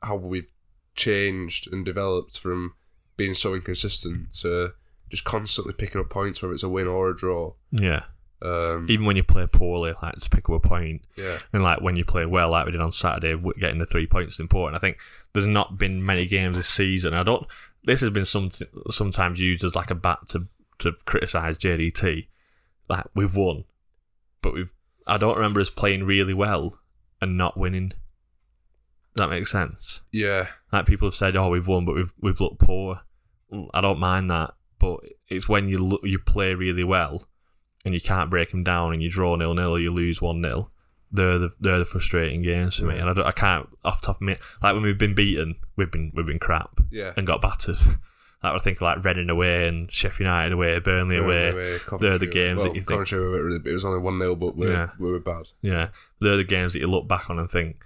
[0.03, 0.51] how we've
[0.95, 2.75] changed and developed from
[3.17, 4.73] being so inconsistent to
[5.11, 7.53] just constantly picking up points, whether it's a win or a draw.
[7.71, 8.05] yeah.
[8.43, 11.39] Um, Even when you play poorly, like to pick up a point, yeah.
[11.53, 14.35] and like when you play well, like we did on Saturday, getting the three points
[14.35, 14.77] is important.
[14.77, 14.99] I think
[15.33, 17.13] there's not been many games this season.
[17.13, 17.47] I don't.
[17.85, 18.51] This has been some
[18.91, 20.47] sometimes used as like a bat to
[20.79, 22.29] to criticize JDT.
[22.89, 23.65] Like we've won,
[24.41, 24.73] but we've.
[25.07, 26.79] I don't remember us playing really well
[27.21, 27.91] and not winning.
[29.15, 30.01] Does that make sense?
[30.13, 30.49] Yeah.
[30.73, 33.03] Like people have said, "Oh, we've won, but we've we've looked poor."
[33.53, 37.29] Mm, I don't mind that, but it's when you look, you play really well
[37.85, 40.43] and you can't break them down, and you draw nil nil or you lose one
[40.43, 40.71] 0
[41.13, 44.17] They're the they're the frustrating games for me, and I, don't, I can't off top
[44.17, 47.13] of me like when we've been beaten, we've been we've been crap, Yeah.
[47.17, 47.77] and got battered.
[48.43, 51.79] like I think like Reading away and Sheffield United away, Burnley away.
[51.99, 54.91] They're the games that you think Coventry it was only 1 0, but we Yeah.
[54.99, 55.49] we were bad.
[55.63, 55.89] Yeah,
[56.21, 57.83] they're the games that you look back on and think,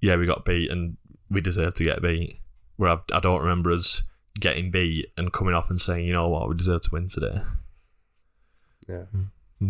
[0.00, 0.96] yeah, we got beat and
[1.30, 2.40] we deserve to get beat.
[2.76, 4.02] Where I, I don't remember us
[4.38, 7.40] getting beat and coming off and saying, you know what, we deserve to win today.
[8.88, 9.04] Yeah.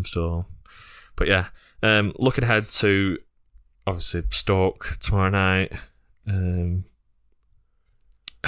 [0.05, 0.47] So,
[1.17, 1.47] but yeah,
[1.83, 3.19] um, looking ahead to
[3.87, 5.73] obviously Stoke tomorrow night.
[6.29, 6.85] Um,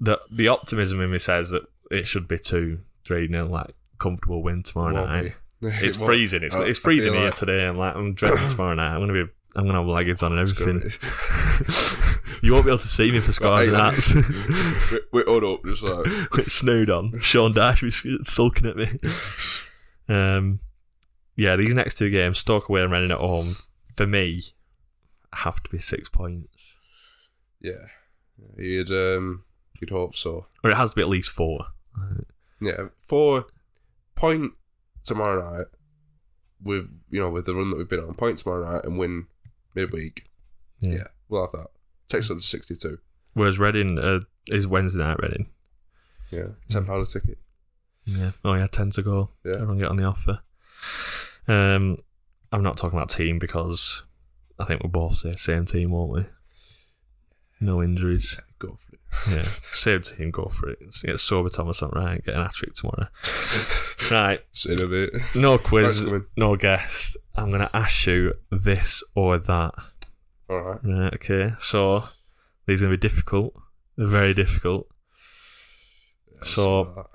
[0.00, 4.42] the the optimism in me says that it should be two three nil like comfortable
[4.42, 5.34] win tomorrow Won't night.
[5.62, 6.42] It's It freezing.
[6.42, 7.64] It's, I- it's freezing here like- today.
[7.66, 8.94] I'm like I'm dreading tomorrow night.
[8.94, 10.90] I'm gonna be I'm gonna have leggings on and everything.
[12.44, 14.14] you won't be able to see me for scars and hats.
[14.92, 16.04] we, we hold up, just like.
[16.32, 17.18] with snood on.
[17.20, 18.88] Sean Dash was sulking at me.
[20.08, 20.60] Um,
[21.36, 23.56] yeah, these next two games, Stoke away and Reading at home,
[23.96, 24.42] for me,
[25.32, 26.74] have to be six points,
[27.60, 27.86] Yeah.
[28.58, 29.44] You'd, um,
[29.80, 30.46] you'd hope so.
[30.62, 31.66] or it has to be at least four.
[32.60, 32.88] Yeah.
[33.02, 33.46] four
[34.16, 34.52] point
[35.02, 35.66] tomorrow night,
[36.62, 39.28] with, you know, with the run that we've been on, point tomorrow night and win
[39.74, 40.26] midweek.
[40.80, 41.04] Yeah.
[41.28, 41.68] we'll have that.
[42.14, 42.98] Takes up to 62.
[43.32, 45.18] Whereas Reading uh, is Wednesday night.
[45.20, 45.48] Reading.
[46.30, 46.48] Yeah.
[46.70, 47.38] £10 a ticket.
[48.06, 48.30] Yeah.
[48.44, 49.30] Oh yeah, ten to go.
[49.44, 49.54] Yeah.
[49.54, 50.40] Everyone get on the offer.
[51.48, 51.98] Um,
[52.52, 54.02] I'm not talking about team because
[54.58, 56.26] I think we'll both say same team, won't we?
[57.60, 58.38] No injuries.
[58.58, 59.00] Go for it.
[59.30, 59.42] Yeah,
[59.72, 60.80] same team, go for it.
[60.80, 63.08] Get Sorba Thomas on right, get an hat trick tomorrow.
[64.10, 65.14] right, Sit a bit.
[65.34, 66.06] no quiz,
[66.36, 67.16] no guest.
[67.34, 69.72] I'm gonna ask you this or that.
[70.50, 70.80] Alright.
[70.84, 71.52] Right, okay.
[71.60, 72.04] So
[72.66, 73.54] these are gonna be difficult.
[73.96, 74.88] They're very difficult.
[76.42, 77.08] So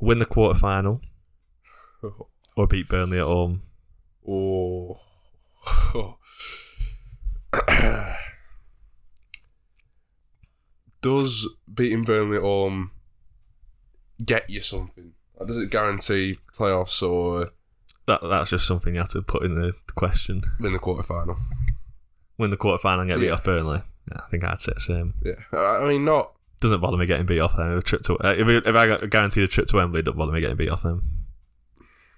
[0.00, 1.00] win the quarter final
[2.56, 3.62] or beat Burnley at home.
[4.26, 4.98] Oh.
[11.02, 12.92] Does beating Burnley at home
[14.24, 15.12] get you something?
[15.34, 17.50] Or does it guarantee playoffs or
[18.06, 20.42] That that's just something you have to put in the question.
[20.60, 21.36] win the quarter final?
[22.42, 23.32] Win the quarter final and get beat Yeah.
[23.32, 23.80] off Burnley.
[24.10, 25.14] Yeah, I think I'd say the same.
[25.24, 27.78] Yeah, I mean, not Doesn't bother me getting beat off them.
[27.78, 30.18] A trip to uh, if, if I got guaranteed a trip to Wembley, it doesn't
[30.18, 31.02] bother me getting beat off them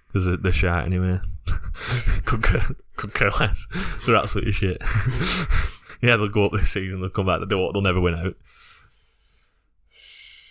[0.07, 1.19] because they're, they're shit anyway.
[2.25, 2.65] could care,
[2.95, 3.67] could care less.
[4.05, 4.81] They're absolutely shit.
[6.01, 7.01] yeah, they'll go up this season.
[7.01, 7.41] They'll come back.
[7.47, 8.35] They'll, they'll never win out.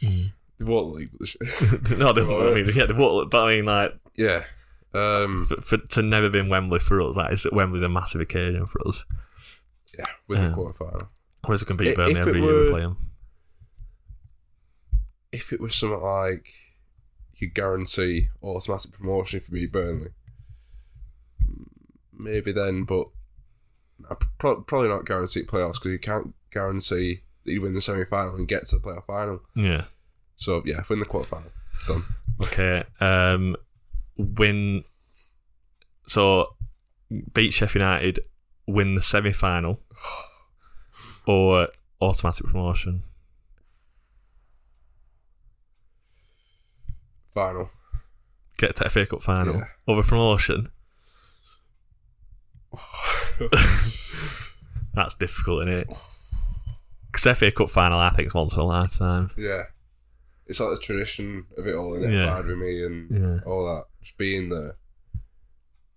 [0.01, 1.09] the water league.
[1.13, 1.37] but the sh-
[1.99, 4.45] no, they, I mean, yeah, they won't, but I mean, like, yeah.
[4.93, 8.67] Um, for, for to never been Wembley for us, like, it's, Wembley's a massive occasion
[8.67, 9.05] for us.
[9.99, 10.49] Yeah, with Yeah.
[10.49, 11.09] the quarter final.
[11.45, 12.97] Whereas we can beat Burnley it every year we play them.
[15.33, 16.49] If it was something like
[17.37, 20.11] you guarantee automatic promotion if you beat Burnley,
[22.13, 23.09] maybe then, but
[24.39, 28.49] probably not guaranteed playoffs because you can't guarantee that you win the semi final and
[28.49, 29.43] get to the playoff final.
[29.55, 29.85] Yeah.
[30.37, 31.51] So yeah, if win the quarter final.
[31.87, 32.05] Done.
[32.43, 32.85] Okay.
[33.01, 33.57] Um,
[34.17, 34.85] win.
[36.07, 36.55] So,
[37.33, 38.21] beat Sheffield United,
[38.67, 39.81] win the semi final,
[41.27, 41.69] or
[42.01, 43.03] automatic promotion.
[47.33, 47.71] Final.
[48.57, 49.65] Get to FA Cup final Yeah.
[49.89, 50.71] over promotion.
[54.95, 55.89] That's difficult, isn't it?
[57.11, 59.31] Because FA Cup final, I think, is once in a lifetime.
[59.37, 59.65] Yeah.
[60.47, 62.25] It's like the tradition of it all, and it Yeah.
[62.39, 63.41] abide with me and Yeah.
[63.45, 63.87] all that.
[64.03, 64.77] Just being there.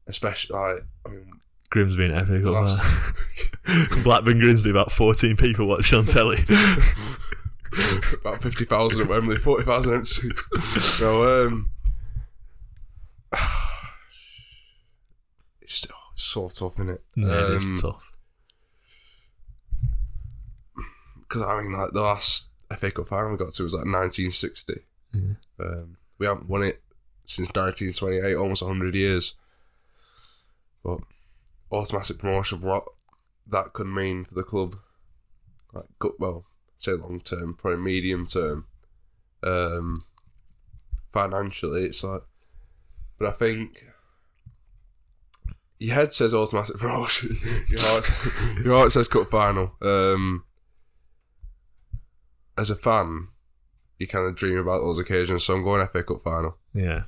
[0.07, 1.41] Especially, like, I mean,
[1.77, 2.53] Grimsby in FA Cup.
[2.53, 2.81] last-
[4.03, 6.37] Blackburn Grimsby, about 14 people watching on telly.
[8.21, 10.29] about 50,000 at Wembley, 40,000 empty.
[11.01, 11.69] no, um,
[15.61, 17.03] it's, so tough, isn't it?
[17.15, 18.11] yeah, um, it's tough.
[21.21, 24.81] Because, I mean, like, the last FA Cup final we got to was like 1960.
[25.59, 26.81] Um, we haven't won it
[27.25, 29.33] since 1928, almost 100 years.
[30.83, 30.99] But
[31.71, 32.85] automatic promotion, what
[33.47, 34.77] that could mean for the club,
[35.73, 35.85] like,
[36.19, 36.45] well,
[36.77, 38.65] say long term, probably medium term,
[39.43, 39.95] um,
[41.09, 42.21] financially, it's like,
[43.17, 43.85] but I think
[45.79, 47.29] your head says automatic promotion,
[47.69, 48.11] your heart,
[48.63, 49.75] your heart says cup final.
[49.81, 50.43] Um,
[52.57, 53.27] as a fan,
[53.99, 56.57] you kind of dream about those occasions, so I'm going FA Cup final.
[56.73, 57.03] Yeah.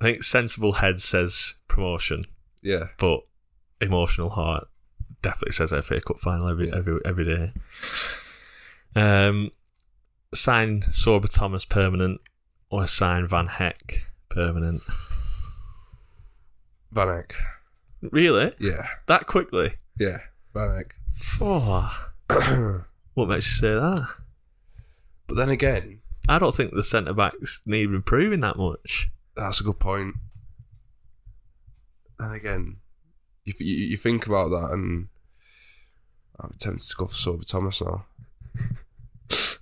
[0.00, 2.24] I think sensible head says promotion,
[2.62, 3.20] Yeah, but
[3.84, 4.68] emotional heart
[5.22, 6.76] definitely says FA Cup final every Yeah.
[6.76, 7.52] every every day.
[8.96, 9.50] Um,
[10.34, 12.20] sign Sorba Thomas permanent
[12.70, 14.82] or sign Van Hecke permanent.
[16.92, 17.34] Van Hecke.
[18.02, 18.54] Really?
[18.58, 19.76] Yeah, That quickly?
[19.98, 20.18] yeah,
[20.52, 20.92] Van Hecke.
[21.40, 22.08] Oh,
[23.14, 24.08] what makes you say that?
[25.26, 29.10] But then again, I don't think the centre backs need improving that much.
[29.36, 30.14] that's a good point.
[32.18, 32.76] Then again,
[33.44, 35.08] you, you, you think about that, and
[36.40, 38.06] I'm tempted to go for Sorba Thomas now.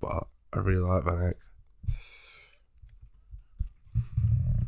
[0.00, 1.34] but I really like Van Hecke.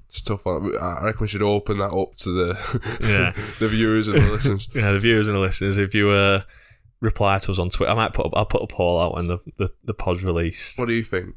[0.08, 0.76] It's a tough one.
[0.78, 3.32] I reckon we should open that up to the Yeah.
[3.58, 4.68] the viewers and the listeners.
[4.74, 6.42] Yeah, the viewers and the listeners, if you uh,
[7.00, 9.26] reply to us on Twitter, I might put up, I'll put a poll out when
[9.28, 10.78] the the, the pod's released.
[10.78, 11.34] What do you think?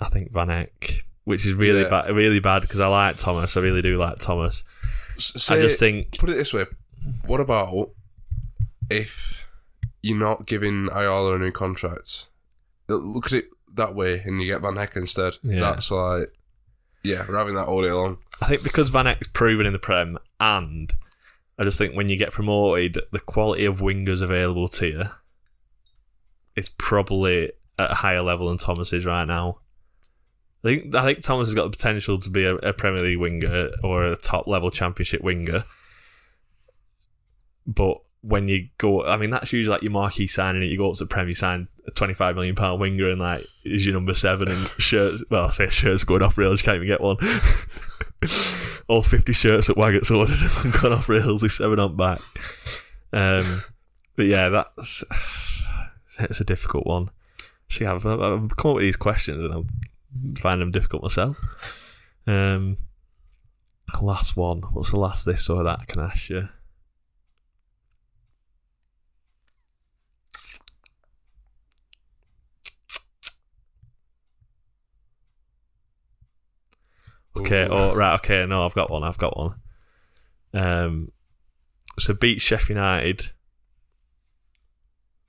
[0.00, 1.88] I think Van Hecke, which is really Yeah.
[1.88, 3.56] bad, really bad because I like Thomas.
[3.56, 4.62] I really do like Thomas.
[5.16, 6.66] S- I say- just think Put it this way:
[7.26, 7.90] What about
[8.90, 9.46] if
[10.02, 12.28] you're not giving Ayala a new contract?
[12.88, 15.34] Look at it that way, and you get Van Hecke instead.
[15.42, 15.60] Yeah.
[15.60, 16.32] That's like,
[17.02, 18.18] yeah, we're having that all day long.
[18.40, 20.92] I think because Van Hecke's proven in the Prem, and
[21.58, 25.04] I just think when you get promoted, the quality of wingers available to you
[26.54, 29.58] is probably at a higher level than Thomas is right now.
[30.66, 33.18] I think I think Thomas has got the potential to be a, a Premier League
[33.18, 35.64] winger or a top level Championship winger,
[37.66, 40.62] but when you go, I mean that's usually like your marquee signing.
[40.62, 43.20] It you go up to the Prem, sign a twenty five million pound winger, and
[43.20, 45.22] like is your number seven and shirts.
[45.30, 47.18] Well, I say shirts going off rails, you can't even get one.
[48.88, 52.20] All fifty shirts at Waggott's ordered and gone off rails with seven on back.
[53.12, 53.62] Um,
[54.16, 55.04] but yeah, that's
[56.18, 57.10] it's a difficult one.
[57.68, 59.68] See, I've I've come up with these questions and I'm
[60.38, 61.36] finding them difficult myself.
[62.26, 62.78] Um,
[64.00, 64.62] last one.
[64.72, 66.48] What's the last this or that I can ask you?
[77.36, 77.68] Okay.
[77.70, 78.14] Oh, right.
[78.14, 78.46] Okay.
[78.46, 79.02] No, I've got one.
[79.02, 79.54] I've got one.
[80.54, 81.12] Um,
[81.98, 83.30] so beat Sheffield United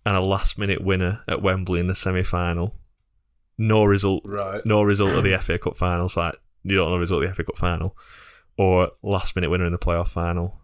[0.05, 2.75] and a last minute winner at Wembley in the semi final,
[3.57, 4.65] no result, Right.
[4.65, 6.15] no result of the FA Cup finals.
[6.17, 7.95] Like you don't know the result of the FA Cup final,
[8.57, 10.59] or last minute winner in the playoff final.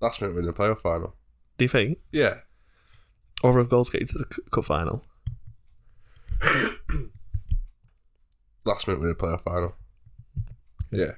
[0.00, 1.14] Last minute winner in the playoff final.
[1.58, 1.98] Do you think?
[2.12, 2.38] Yeah.
[3.42, 5.02] Or have goals get to the cup final?
[8.64, 9.74] Last minute win the playoff final.
[10.90, 11.12] Yeah.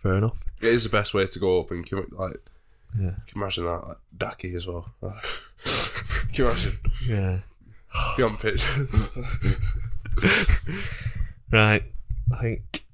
[0.00, 0.38] Fair enough.
[0.60, 2.36] It is the best way to go up and can, like
[2.98, 3.10] Yeah.
[3.10, 4.92] can you imagine that like Daki as well.
[5.02, 6.78] can you imagine?
[7.06, 7.38] Yeah.
[8.16, 8.64] Be on pitch.
[11.50, 11.82] Right.
[12.32, 12.84] I think,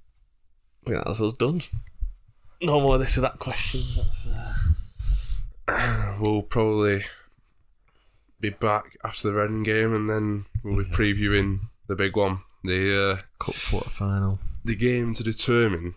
[0.87, 1.61] I think that's us done.
[2.63, 3.97] No more this or that questions.
[3.97, 4.27] That's,
[5.69, 6.17] uh...
[6.21, 7.05] we'll probably
[8.41, 12.39] be back after the Reading game and then we'll be previewing the big one.
[12.63, 14.39] The uh, Cup quarter final.
[14.65, 15.97] the game to determine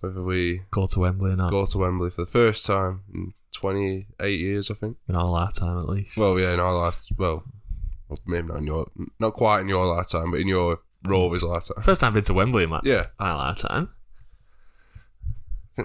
[0.00, 1.50] whether we Go to Wembley or not.
[1.50, 4.96] go to Wembley for the first time in 28 years, I think.
[5.08, 6.16] In our lifetime, at least.
[6.16, 6.98] Well, yeah, in our life.
[7.18, 7.42] Well,
[8.08, 8.86] well, maybe not in your,
[9.18, 11.82] not quite in your lifetime, but in your Rovers lifetime.
[11.82, 13.06] First time I've been to Wembley in my, Yeah.
[13.18, 13.90] my lifetime.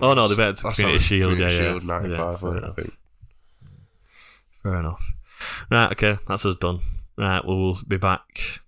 [0.02, 1.80] Oh, no, they better that's Community like Shield, Community yeah, yeah.
[1.80, 2.76] 95, Yeah, fair I enough.
[2.76, 2.94] think.
[4.64, 5.12] Fair enough.
[5.72, 6.80] Right, okay, that's us done.
[7.18, 8.62] Right, well, we'll be back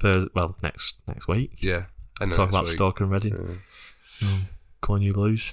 [0.00, 1.62] Thursday, well, next next week.
[1.62, 1.84] Yeah.
[2.20, 2.72] And then Talk next about week.
[2.74, 3.60] Stoke and Reading.
[4.20, 4.28] Yeah.
[4.28, 4.40] Mm.
[4.82, 5.52] Come on, you Blues.